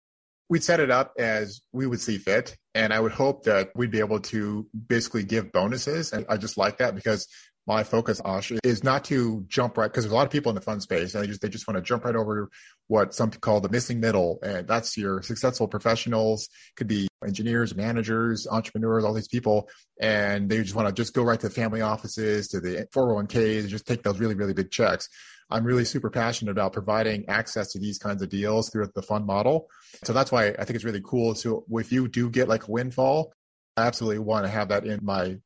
We'd 0.48 0.62
set 0.62 0.78
it 0.78 0.90
up 0.90 1.14
as 1.18 1.60
we 1.72 1.86
would 1.86 2.00
see 2.00 2.18
fit. 2.18 2.56
And 2.74 2.92
I 2.92 3.00
would 3.00 3.12
hope 3.12 3.44
that 3.44 3.70
we'd 3.74 3.90
be 3.90 3.98
able 3.98 4.20
to 4.20 4.66
basically 4.86 5.24
give 5.24 5.50
bonuses. 5.50 6.12
And 6.12 6.24
I 6.28 6.36
just 6.36 6.56
like 6.56 6.78
that 6.78 6.94
because 6.94 7.26
my 7.66 7.82
focus, 7.82 8.20
Ash, 8.24 8.52
is 8.62 8.84
not 8.84 9.04
to 9.06 9.44
jump 9.48 9.76
right 9.76 9.90
because 9.90 10.04
there's 10.04 10.12
a 10.12 10.14
lot 10.14 10.26
of 10.26 10.30
people 10.30 10.50
in 10.50 10.54
the 10.54 10.60
fund 10.60 10.82
space 10.82 11.14
and 11.14 11.24
they 11.24 11.26
just 11.26 11.40
they 11.40 11.48
just 11.48 11.66
want 11.66 11.76
to 11.76 11.82
jump 11.82 12.04
right 12.04 12.14
over 12.14 12.48
what 12.86 13.14
some 13.14 13.30
call 13.30 13.60
the 13.60 13.68
missing 13.68 13.98
middle, 13.98 14.38
and 14.42 14.68
that's 14.68 14.96
your 14.96 15.22
successful 15.22 15.66
professionals, 15.66 16.48
could 16.76 16.86
be 16.86 17.08
engineers, 17.26 17.74
managers, 17.74 18.46
entrepreneurs, 18.46 19.04
all 19.04 19.12
these 19.12 19.28
people, 19.28 19.68
and 20.00 20.48
they 20.48 20.62
just 20.62 20.76
want 20.76 20.86
to 20.86 20.94
just 20.94 21.12
go 21.12 21.24
right 21.24 21.40
to 21.40 21.48
the 21.48 21.54
family 21.54 21.80
offices, 21.80 22.48
to 22.48 22.60
the 22.60 22.86
401ks, 22.94 23.66
just 23.68 23.86
take 23.86 24.02
those 24.02 24.20
really 24.20 24.34
really 24.34 24.54
big 24.54 24.70
checks. 24.70 25.08
I'm 25.50 25.64
really 25.64 25.84
super 25.84 26.10
passionate 26.10 26.50
about 26.50 26.72
providing 26.72 27.28
access 27.28 27.72
to 27.72 27.78
these 27.78 27.98
kinds 27.98 28.20
of 28.22 28.28
deals 28.28 28.70
through 28.70 28.90
the 28.94 29.02
fund 29.02 29.26
model. 29.26 29.68
So 30.04 30.12
that's 30.12 30.32
why 30.32 30.48
I 30.48 30.64
think 30.64 30.74
it's 30.74 30.84
really 30.84 31.02
cool. 31.04 31.34
So 31.36 31.64
if 31.70 31.92
you 31.92 32.08
do 32.08 32.28
get 32.30 32.48
like 32.48 32.66
a 32.66 32.70
windfall, 32.70 33.32
I 33.76 33.86
absolutely 33.86 34.20
want 34.20 34.46
to 34.46 34.50
have 34.50 34.68
that 34.68 34.86
in 34.86 35.00
my 35.02 35.38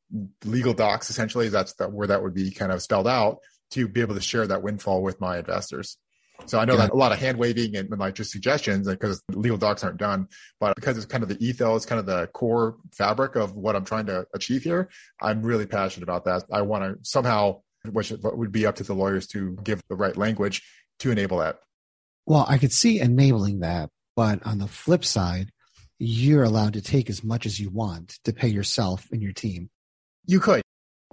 legal 0.44 0.72
docs. 0.72 1.10
Essentially, 1.10 1.48
that's 1.48 1.74
the, 1.74 1.88
where 1.88 2.06
that 2.06 2.22
would 2.22 2.34
be 2.34 2.50
kind 2.50 2.70
of 2.70 2.80
spelled 2.82 3.08
out 3.08 3.38
to 3.72 3.88
be 3.88 4.00
able 4.00 4.14
to 4.14 4.20
share 4.20 4.46
that 4.46 4.62
windfall 4.62 5.02
with 5.02 5.20
my 5.20 5.38
investors. 5.38 5.96
So 6.46 6.58
I 6.58 6.64
know 6.64 6.74
yeah. 6.74 6.86
that 6.86 6.92
a 6.92 6.96
lot 6.96 7.12
of 7.12 7.18
hand 7.18 7.38
waving 7.38 7.76
and 7.76 7.90
like 7.98 8.14
just 8.14 8.30
suggestions 8.30 8.86
because 8.86 9.22
legal 9.30 9.58
docs 9.58 9.84
aren't 9.84 9.98
done, 9.98 10.28
but 10.58 10.74
because 10.74 10.96
it's 10.96 11.06
kind 11.06 11.22
of 11.22 11.28
the 11.28 11.44
ethos, 11.44 11.84
kind 11.86 11.98
of 11.98 12.06
the 12.06 12.28
core 12.28 12.76
fabric 12.92 13.36
of 13.36 13.54
what 13.54 13.76
I'm 13.76 13.84
trying 13.84 14.06
to 14.06 14.26
achieve 14.34 14.62
here, 14.62 14.88
I'm 15.20 15.42
really 15.42 15.66
passionate 15.66 16.04
about 16.04 16.24
that. 16.24 16.44
I 16.50 16.62
want 16.62 16.84
to 16.84 17.08
somehow, 17.08 17.60
which 17.90 18.10
would 18.10 18.52
be 18.52 18.66
up 18.66 18.76
to 18.76 18.84
the 18.84 18.94
lawyers 18.94 19.26
to 19.28 19.56
give 19.62 19.82
the 19.88 19.96
right 19.96 20.16
language 20.16 20.62
to 21.00 21.10
enable 21.10 21.38
that. 21.38 21.58
Well, 22.26 22.46
I 22.48 22.58
could 22.58 22.72
see 22.72 23.00
enabling 23.00 23.60
that, 23.60 23.90
but 24.16 24.44
on 24.46 24.58
the 24.58 24.68
flip 24.68 25.04
side, 25.04 25.50
you're 26.00 26.44
allowed 26.44 26.72
to 26.72 26.80
take 26.80 27.10
as 27.10 27.22
much 27.22 27.44
as 27.44 27.60
you 27.60 27.68
want 27.68 28.18
to 28.24 28.32
pay 28.32 28.48
yourself 28.48 29.06
and 29.12 29.22
your 29.22 29.34
team. 29.34 29.68
You 30.24 30.40
could, 30.40 30.62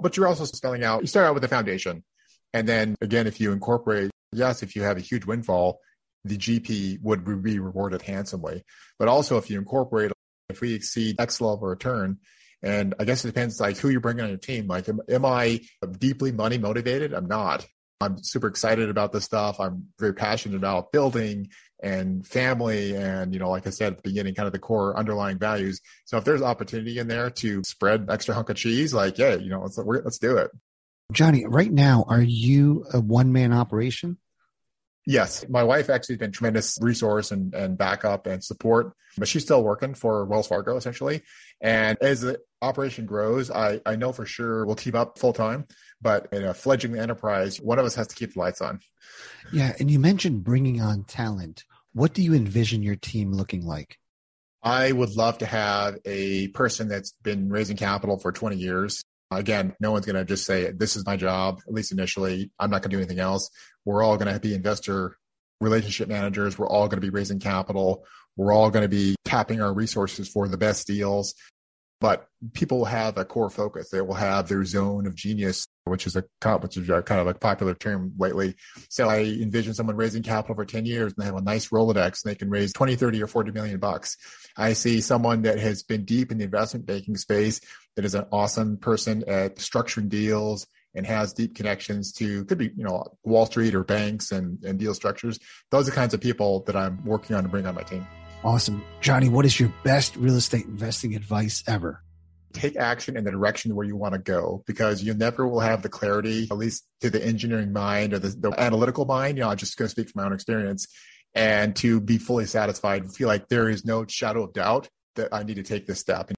but 0.01 0.15
you're 0.15 0.27
also 0.27 0.45
spelling 0.45 0.83
out, 0.83 1.01
you 1.01 1.07
start 1.07 1.27
out 1.27 1.33
with 1.33 1.43
the 1.43 1.49
foundation. 1.49 2.05
And 2.53 2.67
then 2.67 2.95
again, 3.01 3.27
if 3.27 3.41
you 3.41 3.51
incorporate, 3.51 4.09
yes, 4.31 4.63
if 4.63 4.77
you 4.77 4.83
have 4.83 4.95
a 4.95 5.01
huge 5.01 5.25
windfall, 5.25 5.81
the 6.23 6.37
GP 6.37 7.01
would 7.01 7.25
be 7.43 7.59
rewarded 7.59 8.01
handsomely. 8.01 8.63
But 8.97 9.09
also 9.09 9.37
if 9.37 9.49
you 9.49 9.59
incorporate, 9.59 10.13
if 10.47 10.61
we 10.61 10.73
exceed 10.73 11.19
X 11.19 11.41
level 11.41 11.67
return, 11.67 12.19
and 12.63 12.95
I 12.97 13.03
guess 13.03 13.25
it 13.25 13.27
depends 13.27 13.59
like 13.59 13.77
who 13.77 13.89
you're 13.89 13.99
bringing 13.99 14.23
on 14.23 14.29
your 14.29 14.37
team. 14.37 14.67
Like, 14.67 14.87
am, 14.87 15.01
am 15.09 15.25
I 15.25 15.61
deeply 15.99 16.31
money 16.31 16.57
motivated? 16.57 17.13
I'm 17.13 17.27
not. 17.27 17.65
I'm 17.99 18.21
super 18.23 18.47
excited 18.47 18.89
about 18.89 19.11
this 19.11 19.25
stuff. 19.25 19.59
I'm 19.59 19.87
very 19.99 20.13
passionate 20.13 20.57
about 20.57 20.91
building 20.91 21.49
and 21.81 22.25
family 22.25 22.95
and 22.95 23.33
you 23.33 23.39
know 23.39 23.51
like 23.51 23.67
i 23.67 23.69
said 23.69 23.91
at 23.91 23.97
the 23.97 24.09
beginning 24.09 24.33
kind 24.33 24.47
of 24.47 24.53
the 24.53 24.59
core 24.59 24.97
underlying 24.97 25.37
values. 25.37 25.79
So 26.05 26.17
if 26.17 26.23
there's 26.23 26.41
opportunity 26.41 26.97
in 26.97 27.07
there 27.07 27.29
to 27.29 27.63
spread 27.63 28.07
extra 28.09 28.33
hunk 28.33 28.49
of 28.49 28.55
cheese 28.55 28.93
like 28.93 29.17
yeah 29.17 29.35
you 29.35 29.49
know 29.49 29.61
let's 29.61 29.77
let's 29.77 30.17
do 30.17 30.37
it. 30.37 30.51
Johnny 31.11 31.45
right 31.47 31.71
now 31.71 32.05
are 32.07 32.21
you 32.21 32.85
a 32.93 32.99
one 32.99 33.31
man 33.31 33.53
operation 33.53 34.17
Yes, 35.09 35.45
my 35.47 35.63
wife 35.63 35.89
actually 35.89 36.15
has 36.15 36.19
been 36.19 36.33
tremendous 36.33 36.77
resource 36.81 37.31
and, 37.31 37.53
and 37.53 37.77
backup 37.77 38.27
and 38.27 38.43
support, 38.43 38.91
but 39.17 39.29
she's 39.29 39.41
still 39.41 39.63
working 39.63 39.93
for 39.93 40.25
Wells 40.25 40.49
Fargo 40.49 40.75
essentially. 40.75 41.23
And 41.61 41.97
as 42.01 42.19
the 42.19 42.39
operation 42.61 43.05
grows, 43.05 43.49
I, 43.49 43.79
I 43.85 43.95
know 43.95 44.11
for 44.11 44.25
sure 44.25 44.65
we'll 44.65 44.75
team 44.75 44.95
up 44.95 45.17
full 45.17 45.31
time, 45.31 45.65
but 46.01 46.27
in 46.33 46.43
a 46.43 46.53
fledgling 46.53 46.99
enterprise, 46.99 47.61
one 47.61 47.79
of 47.79 47.85
us 47.85 47.95
has 47.95 48.07
to 48.07 48.15
keep 48.15 48.33
the 48.33 48.39
lights 48.41 48.59
on. 48.59 48.81
Yeah. 49.53 49.71
And 49.79 49.89
you 49.89 49.97
mentioned 49.97 50.43
bringing 50.43 50.81
on 50.81 51.05
talent. 51.05 51.63
What 51.93 52.13
do 52.13 52.21
you 52.21 52.33
envision 52.33 52.83
your 52.83 52.97
team 52.97 53.31
looking 53.31 53.65
like? 53.65 53.97
I 54.61 54.91
would 54.91 55.15
love 55.15 55.37
to 55.37 55.45
have 55.45 55.99
a 56.03 56.49
person 56.49 56.89
that's 56.89 57.13
been 57.23 57.47
raising 57.47 57.77
capital 57.77 58.19
for 58.19 58.33
20 58.33 58.57
years. 58.57 59.05
Again, 59.29 59.75
no 59.79 59.91
one's 59.91 60.05
going 60.05 60.15
to 60.15 60.25
just 60.25 60.45
say, 60.45 60.71
this 60.71 60.95
is 60.95 61.05
my 61.05 61.17
job, 61.17 61.59
at 61.67 61.73
least 61.73 61.91
initially. 61.91 62.51
I'm 62.59 62.69
not 62.69 62.81
going 62.81 62.91
to 62.91 62.95
do 62.95 62.99
anything 63.01 63.19
else. 63.19 63.49
We're 63.85 64.03
all 64.03 64.17
going 64.17 64.33
to 64.33 64.39
be 64.39 64.53
investor 64.53 65.17
relationship 65.59 66.07
managers. 66.07 66.57
We're 66.57 66.69
all 66.69 66.87
going 66.87 67.01
to 67.01 67.05
be 67.05 67.09
raising 67.09 67.39
capital. 67.39 68.05
We're 68.37 68.53
all 68.53 68.69
going 68.69 68.83
to 68.83 68.89
be 68.89 69.15
tapping 69.25 69.61
our 69.61 69.73
resources 69.73 70.29
for 70.29 70.47
the 70.47 70.57
best 70.57 70.87
deals 70.87 71.33
but 71.99 72.27
people 72.53 72.85
have 72.85 73.17
a 73.17 73.25
core 73.25 73.49
focus. 73.49 73.89
They 73.89 74.01
will 74.01 74.13
have 74.13 74.47
their 74.47 74.63
zone 74.65 75.07
of 75.07 75.15
genius, 75.15 75.67
which 75.87 76.07
is 76.07 76.15
a 76.15 76.23
which 76.59 76.77
is 76.77 76.89
a 76.89 77.01
kind 77.01 77.21
of 77.21 77.27
a 77.27 77.33
popular 77.33 77.73
term 77.73 78.13
lately. 78.17 78.55
So 78.89 79.09
I 79.09 79.19
envision 79.19 79.73
someone 79.73 79.95
raising 79.95 80.23
capital 80.23 80.55
for 80.55 80.65
10 80.65 80.85
years 80.85 81.13
and 81.13 81.21
they 81.21 81.25
have 81.25 81.35
a 81.35 81.41
nice 81.41 81.69
Rolodex 81.69 82.23
and 82.23 82.31
they 82.31 82.35
can 82.35 82.49
raise 82.49 82.73
20, 82.73 82.95
30 82.95 83.23
or 83.23 83.27
40 83.27 83.51
million 83.51 83.79
bucks. 83.79 84.17
I 84.57 84.73
see 84.73 85.01
someone 85.01 85.43
that 85.43 85.59
has 85.59 85.83
been 85.83 86.05
deep 86.05 86.31
in 86.31 86.37
the 86.37 86.45
investment 86.45 86.85
banking 86.85 87.17
space 87.17 87.61
that 87.95 88.05
is 88.05 88.15
an 88.15 88.25
awesome 88.31 88.77
person 88.77 89.23
at 89.27 89.57
structuring 89.57 90.09
deals 90.09 90.67
and 90.95 91.05
has 91.05 91.33
deep 91.33 91.55
connections 91.55 92.11
to 92.13 92.43
could 92.45 92.57
be, 92.57 92.71
you 92.75 92.83
know, 92.83 93.03
Wall 93.23 93.45
Street 93.45 93.75
or 93.75 93.83
banks 93.83 94.31
and, 94.31 94.63
and 94.63 94.79
deal 94.79 94.93
structures. 94.93 95.39
Those 95.69 95.87
are 95.87 95.91
the 95.91 95.95
kinds 95.95 96.13
of 96.13 96.21
people 96.21 96.61
that 96.65 96.75
I'm 96.75 97.05
working 97.05 97.35
on 97.35 97.43
to 97.43 97.49
bring 97.49 97.67
on 97.67 97.75
my 97.75 97.83
team. 97.83 98.05
Awesome. 98.43 98.83
Johnny, 99.01 99.29
what 99.29 99.45
is 99.45 99.59
your 99.59 99.73
best 99.83 100.15
real 100.15 100.35
estate 100.35 100.65
investing 100.65 101.15
advice 101.15 101.63
ever? 101.67 102.01
Take 102.53 102.75
action 102.75 103.17
in 103.17 103.23
the 103.23 103.31
direction 103.31 103.75
where 103.75 103.85
you 103.85 103.95
want 103.95 104.13
to 104.13 104.19
go 104.19 104.63
because 104.65 105.03
you 105.03 105.13
never 105.13 105.47
will 105.47 105.59
have 105.59 105.81
the 105.81 105.89
clarity, 105.89 106.47
at 106.49 106.57
least 106.57 106.85
to 107.01 107.09
the 107.09 107.23
engineering 107.23 107.73
mind 107.73 108.13
or 108.13 108.19
the, 108.19 108.29
the 108.29 108.53
analytical 108.59 109.05
mind. 109.05 109.37
You 109.37 109.43
know, 109.43 109.49
I'm 109.49 109.57
just 109.57 109.77
going 109.77 109.87
to 109.87 109.91
speak 109.91 110.09
from 110.09 110.21
my 110.21 110.25
own 110.25 110.33
experience 110.33 110.87
and 111.35 111.75
to 111.77 111.99
be 111.99 112.17
fully 112.17 112.45
satisfied, 112.45 113.11
feel 113.11 113.27
like 113.27 113.47
there 113.47 113.69
is 113.69 113.85
no 113.85 114.05
shadow 114.07 114.43
of 114.43 114.53
doubt 114.53 114.89
that 115.15 115.29
I 115.31 115.43
need 115.43 115.55
to 115.55 115.63
take 115.63 115.85
this 115.85 115.99
step. 115.99 116.29
And 116.29 116.37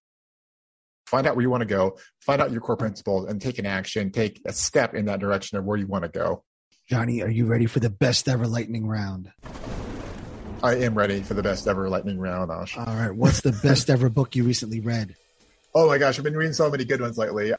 find 1.07 1.25
out 1.25 1.35
where 1.35 1.43
you 1.43 1.49
want 1.49 1.61
to 1.61 1.67
go, 1.67 1.97
find 2.19 2.41
out 2.41 2.51
your 2.51 2.61
core 2.61 2.77
principles, 2.77 3.29
and 3.29 3.41
take 3.41 3.59
an 3.59 3.65
action, 3.65 4.11
take 4.11 4.41
a 4.45 4.53
step 4.53 4.93
in 4.93 5.05
that 5.05 5.19
direction 5.19 5.57
of 5.57 5.65
where 5.65 5.77
you 5.77 5.87
want 5.87 6.03
to 6.03 6.09
go. 6.09 6.43
Johnny, 6.87 7.21
are 7.21 7.29
you 7.29 7.45
ready 7.45 7.65
for 7.65 7.79
the 7.79 7.89
best 7.89 8.27
ever 8.27 8.47
lightning 8.47 8.85
round? 8.85 9.31
I 10.61 10.75
am 10.75 10.95
ready 10.95 11.21
for 11.21 11.33
the 11.33 11.43
best 11.43 11.67
ever 11.67 11.89
lightning 11.89 12.19
round, 12.19 12.51
Ash. 12.51 12.77
All 12.77 12.85
right. 12.85 13.15
What's 13.15 13.41
the 13.41 13.57
best 13.63 13.89
ever 13.91 14.09
book 14.09 14.35
you 14.35 14.43
recently 14.43 14.81
read? 14.81 15.15
Oh 15.75 15.87
my 15.87 15.97
gosh, 15.97 16.17
I've 16.17 16.23
been 16.23 16.35
reading 16.35 16.53
so 16.53 16.69
many 16.69 16.85
good 16.85 17.01
ones 17.01 17.17
lately. 17.17 17.53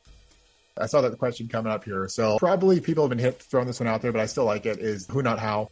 I 0.77 0.87
saw 0.87 1.01
that 1.01 1.16
question 1.18 1.49
coming 1.49 1.73
up 1.73 1.85
here. 1.85 2.09
So 2.09 2.38
probably 2.38 2.81
people 2.81 3.05
have 3.05 3.11
been 3.11 3.18
hit 3.18 3.40
throwing 3.40 3.66
this 3.66 3.81
one 3.81 3.87
out 3.87 4.03
there, 4.03 4.12
but 4.12 4.20
I 4.20 4.27
still 4.27 4.44
like 4.44 4.66
it. 4.66 4.79
Is 4.79 5.07
Who 5.09 5.23
Not 5.23 5.38
How. 5.38 5.70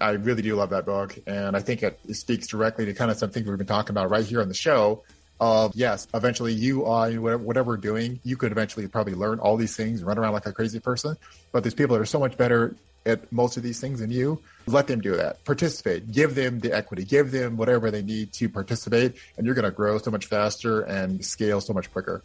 I 0.00 0.10
really 0.10 0.42
do 0.42 0.54
love 0.54 0.70
that 0.70 0.84
book, 0.84 1.18
and 1.26 1.56
I 1.56 1.60
think 1.60 1.82
it 1.82 1.98
speaks 2.12 2.46
directly 2.46 2.84
to 2.86 2.94
kind 2.94 3.10
of 3.10 3.16
something 3.16 3.44
we've 3.44 3.58
been 3.58 3.66
talking 3.66 3.90
about 3.90 4.10
right 4.10 4.24
here 4.24 4.40
on 4.40 4.48
the 4.48 4.54
show. 4.54 5.02
Of 5.40 5.72
yes, 5.76 6.08
eventually 6.14 6.52
you 6.52 6.84
are 6.86 7.12
whatever 7.12 7.70
we're 7.70 7.76
doing, 7.76 8.18
you 8.24 8.36
could 8.36 8.50
eventually 8.50 8.86
probably 8.88 9.14
learn 9.14 9.38
all 9.38 9.56
these 9.56 9.76
things, 9.76 10.02
run 10.02 10.18
around 10.18 10.32
like 10.32 10.46
a 10.46 10.52
crazy 10.52 10.80
person. 10.80 11.16
But 11.52 11.62
there's 11.62 11.74
people 11.74 11.94
that 11.94 12.02
are 12.02 12.06
so 12.06 12.18
much 12.18 12.36
better 12.36 12.74
at 13.08 13.32
most 13.32 13.56
of 13.56 13.62
these 13.62 13.80
things 13.80 14.00
than 14.00 14.10
you. 14.10 14.40
Let 14.66 14.86
them 14.86 15.00
do 15.00 15.16
that. 15.16 15.44
Participate. 15.44 16.12
Give 16.12 16.34
them 16.34 16.60
the 16.60 16.72
equity. 16.72 17.04
Give 17.04 17.30
them 17.30 17.56
whatever 17.56 17.90
they 17.90 18.02
need 18.02 18.32
to 18.34 18.48
participate, 18.48 19.16
and 19.36 19.46
you're 19.46 19.54
going 19.54 19.64
to 19.64 19.70
grow 19.70 19.98
so 19.98 20.10
much 20.10 20.26
faster 20.26 20.82
and 20.82 21.24
scale 21.24 21.60
so 21.60 21.72
much 21.72 21.90
quicker. 21.92 22.22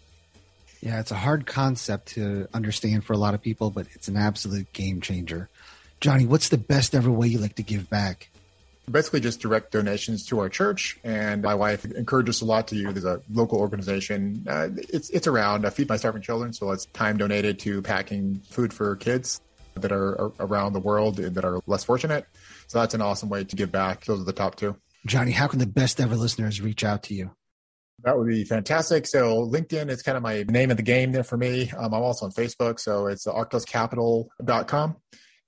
Yeah, 0.82 1.00
it's 1.00 1.12
a 1.12 1.16
hard 1.16 1.46
concept 1.46 2.10
to 2.10 2.48
understand 2.54 3.06
for 3.06 3.14
a 3.14 3.18
lot 3.18 3.34
of 3.34 3.42
people, 3.42 3.70
but 3.70 3.88
it's 3.94 4.10
an 4.10 4.18
absolute 4.18 4.72
game 4.74 5.00
changer. 5.00 5.50
Johnny, 6.02 6.26
what's 6.26 6.50
the 6.50 6.58
best 6.58 6.94
ever 6.94 7.10
way 7.10 7.28
you 7.28 7.40
like 7.40 7.56
to 7.56 7.64
give 7.64 7.90
back? 7.90 8.30
Basically, 8.92 9.22
just 9.22 9.40
direct 9.40 9.72
donations 9.72 10.26
to 10.26 10.40
our 10.40 10.50
church, 10.50 11.00
and 11.06 11.42
my 11.42 11.56
wife 11.56 11.86
encourages 11.86 12.42
a 12.42 12.46
lot 12.46 12.68
to 12.68 12.76
you. 12.76 12.92
There's 12.92 13.06
a 13.06 13.22
local 13.32 13.60
organization. 13.60 14.46
Uh, 14.46 14.68
it's 14.76 15.10
it's 15.12 15.26
around 15.26 15.66
uh, 15.66 15.70
Feed 15.70 15.88
My 15.88 15.96
Starving 15.96 16.22
Children, 16.22 16.52
so 16.52 16.70
it's 16.72 16.86
time 16.88 17.16
donated 17.16 17.60
to 17.60 17.82
packing 17.82 18.42
food 18.50 18.74
for 18.74 18.98
kids 18.98 19.40
that 19.76 19.92
are 19.92 20.32
around 20.40 20.74
the 20.74 20.80
world 20.80 21.18
that 21.18 21.46
are 21.46 21.60
less 21.68 21.84
fortunate. 21.84 22.26
So 22.68 22.80
that's 22.80 22.94
an 22.94 23.02
awesome 23.02 23.30
way 23.30 23.44
to 23.44 23.56
give 23.56 23.72
back. 23.72 24.06
Those 24.06 24.22
are 24.22 24.26
the 24.26 24.34
top 24.34 24.56
two. 24.56 24.76
Johnny, 25.06 25.32
how 25.32 25.48
can 25.48 25.60
the 25.60 25.68
best 25.68 26.00
ever 26.00 26.16
listeners 26.16 26.62
reach 26.62 26.84
out 26.84 27.04
to 27.04 27.14
you? 27.14 27.32
That 28.04 28.18
would 28.18 28.28
be 28.28 28.44
fantastic. 28.44 29.08
So 29.08 29.48
LinkedIn 29.48 29.90
is 29.90 30.02
kind 30.02 30.18
of 30.18 30.24
my 30.24 30.44
name 30.48 30.72
of 30.72 30.78
the 30.78 30.84
game 30.84 31.12
there 31.12 31.24
for 31.24 31.38
me. 31.38 31.72
Um, 31.72 31.94
I'm 31.94 32.02
also 32.02 32.26
on 32.26 32.32
Facebook. 32.32 32.80
So 32.80 33.08
it's 33.08 33.26
arctoscapital.com. 33.26 34.98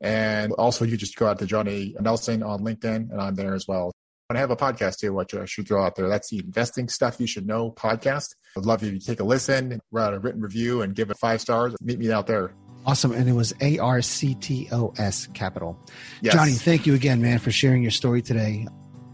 And 0.01 0.51
also 0.53 0.85
you 0.85 0.97
just 0.97 1.15
go 1.15 1.27
out 1.27 1.39
to 1.39 1.45
Johnny 1.45 1.95
Nelson 1.99 2.43
on 2.43 2.61
LinkedIn 2.61 3.11
and 3.11 3.21
I'm 3.21 3.35
there 3.35 3.55
as 3.55 3.67
well. 3.67 3.91
And 4.29 4.37
I 4.37 4.41
have 4.41 4.51
a 4.51 4.55
podcast 4.55 4.99
too, 4.99 5.13
which 5.13 5.33
I 5.35 5.45
should 5.45 5.67
throw 5.67 5.83
out 5.83 5.95
there. 5.95 6.09
That's 6.09 6.29
the 6.29 6.39
Investing 6.39 6.89
Stuff 6.89 7.19
You 7.19 7.27
Should 7.27 7.45
Know 7.45 7.71
podcast. 7.71 8.35
I'd 8.57 8.65
love 8.65 8.83
if 8.83 8.91
you 8.91 8.99
take 8.99 9.19
a 9.19 9.23
listen, 9.23 9.79
write 9.91 10.13
a 10.13 10.19
written 10.19 10.41
review 10.41 10.81
and 10.81 10.95
give 10.95 11.11
it 11.11 11.17
five 11.17 11.41
stars. 11.41 11.75
Meet 11.81 11.99
me 11.99 12.11
out 12.11 12.25
there. 12.25 12.53
Awesome. 12.85 13.11
And 13.11 13.27
it 13.27 13.33
was 13.33 13.53
A 13.61 13.79
R 13.79 14.01
C 14.01 14.35
T 14.35 14.69
O 14.71 14.93
S 14.97 15.27
capital. 15.33 15.77
Yes. 16.21 16.33
Johnny, 16.33 16.51
thank 16.51 16.85
you 16.85 16.93
again, 16.93 17.21
man, 17.21 17.39
for 17.39 17.51
sharing 17.51 17.81
your 17.81 17.91
story 17.91 18.21
today. 18.21 18.67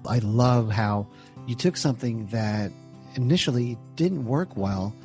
I 0.08 0.20
love 0.20 0.70
how 0.70 1.08
you 1.48 1.56
took 1.56 1.78
something 1.78 2.28
that 2.28 2.72
initially 3.16 3.78
didn't 3.96 4.26
work 4.26 4.58
well 4.58 4.96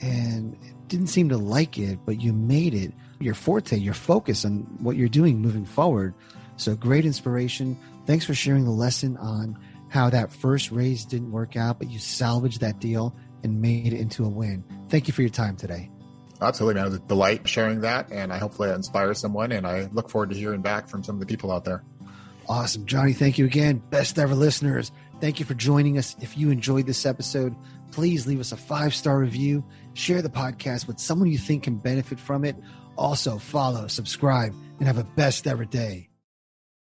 and 0.00 0.56
didn't 0.88 1.08
seem 1.08 1.28
to 1.28 1.38
like 1.38 1.78
it, 1.78 1.98
but 2.04 2.20
you 2.20 2.32
made 2.32 2.74
it 2.74 2.92
your 3.20 3.34
forte, 3.34 3.76
your 3.76 3.94
focus 3.94 4.44
on 4.44 4.60
what 4.80 4.96
you're 4.96 5.08
doing 5.08 5.38
moving 5.38 5.64
forward. 5.64 6.14
So 6.56 6.74
great 6.74 7.04
inspiration. 7.04 7.78
Thanks 8.06 8.24
for 8.24 8.34
sharing 8.34 8.64
the 8.64 8.70
lesson 8.70 9.16
on 9.18 9.58
how 9.88 10.10
that 10.10 10.32
first 10.32 10.70
raise 10.70 11.04
didn't 11.04 11.30
work 11.30 11.56
out, 11.56 11.78
but 11.78 11.90
you 11.90 11.98
salvaged 11.98 12.60
that 12.60 12.80
deal 12.80 13.14
and 13.42 13.60
made 13.60 13.92
it 13.92 14.00
into 14.00 14.24
a 14.24 14.28
win. 14.28 14.64
Thank 14.88 15.06
you 15.06 15.14
for 15.14 15.22
your 15.22 15.30
time 15.30 15.56
today. 15.56 15.90
Absolutely, 16.40 16.74
man. 16.74 16.86
It 16.86 16.90
was 16.90 16.98
a 16.98 17.02
delight 17.02 17.48
sharing 17.48 17.80
that, 17.80 18.10
and 18.10 18.32
I 18.32 18.38
hopefully 18.38 18.70
inspire 18.70 19.14
someone. 19.14 19.52
And 19.52 19.66
I 19.66 19.88
look 19.92 20.10
forward 20.10 20.30
to 20.30 20.36
hearing 20.36 20.62
back 20.62 20.88
from 20.88 21.02
some 21.02 21.16
of 21.16 21.20
the 21.20 21.26
people 21.26 21.50
out 21.50 21.64
there. 21.64 21.82
Awesome, 22.48 22.86
Johnny. 22.86 23.12
Thank 23.12 23.38
you 23.38 23.44
again, 23.44 23.82
best 23.90 24.18
ever 24.18 24.34
listeners. 24.34 24.92
Thank 25.20 25.40
you 25.40 25.46
for 25.46 25.54
joining 25.54 25.98
us. 25.98 26.14
If 26.20 26.36
you 26.36 26.50
enjoyed 26.50 26.86
this 26.86 27.06
episode, 27.06 27.54
please 27.90 28.26
leave 28.26 28.40
us 28.40 28.52
a 28.52 28.56
five 28.56 28.94
star 28.94 29.18
review. 29.18 29.64
Share 29.94 30.22
the 30.22 30.28
podcast 30.28 30.86
with 30.86 31.00
someone 31.00 31.30
you 31.30 31.38
think 31.38 31.64
can 31.64 31.76
benefit 31.76 32.20
from 32.20 32.44
it. 32.44 32.56
Also, 32.96 33.38
follow, 33.38 33.86
subscribe, 33.88 34.54
and 34.78 34.86
have 34.86 34.98
a 34.98 35.04
best 35.04 35.46
ever 35.46 35.64
day. 35.64 36.08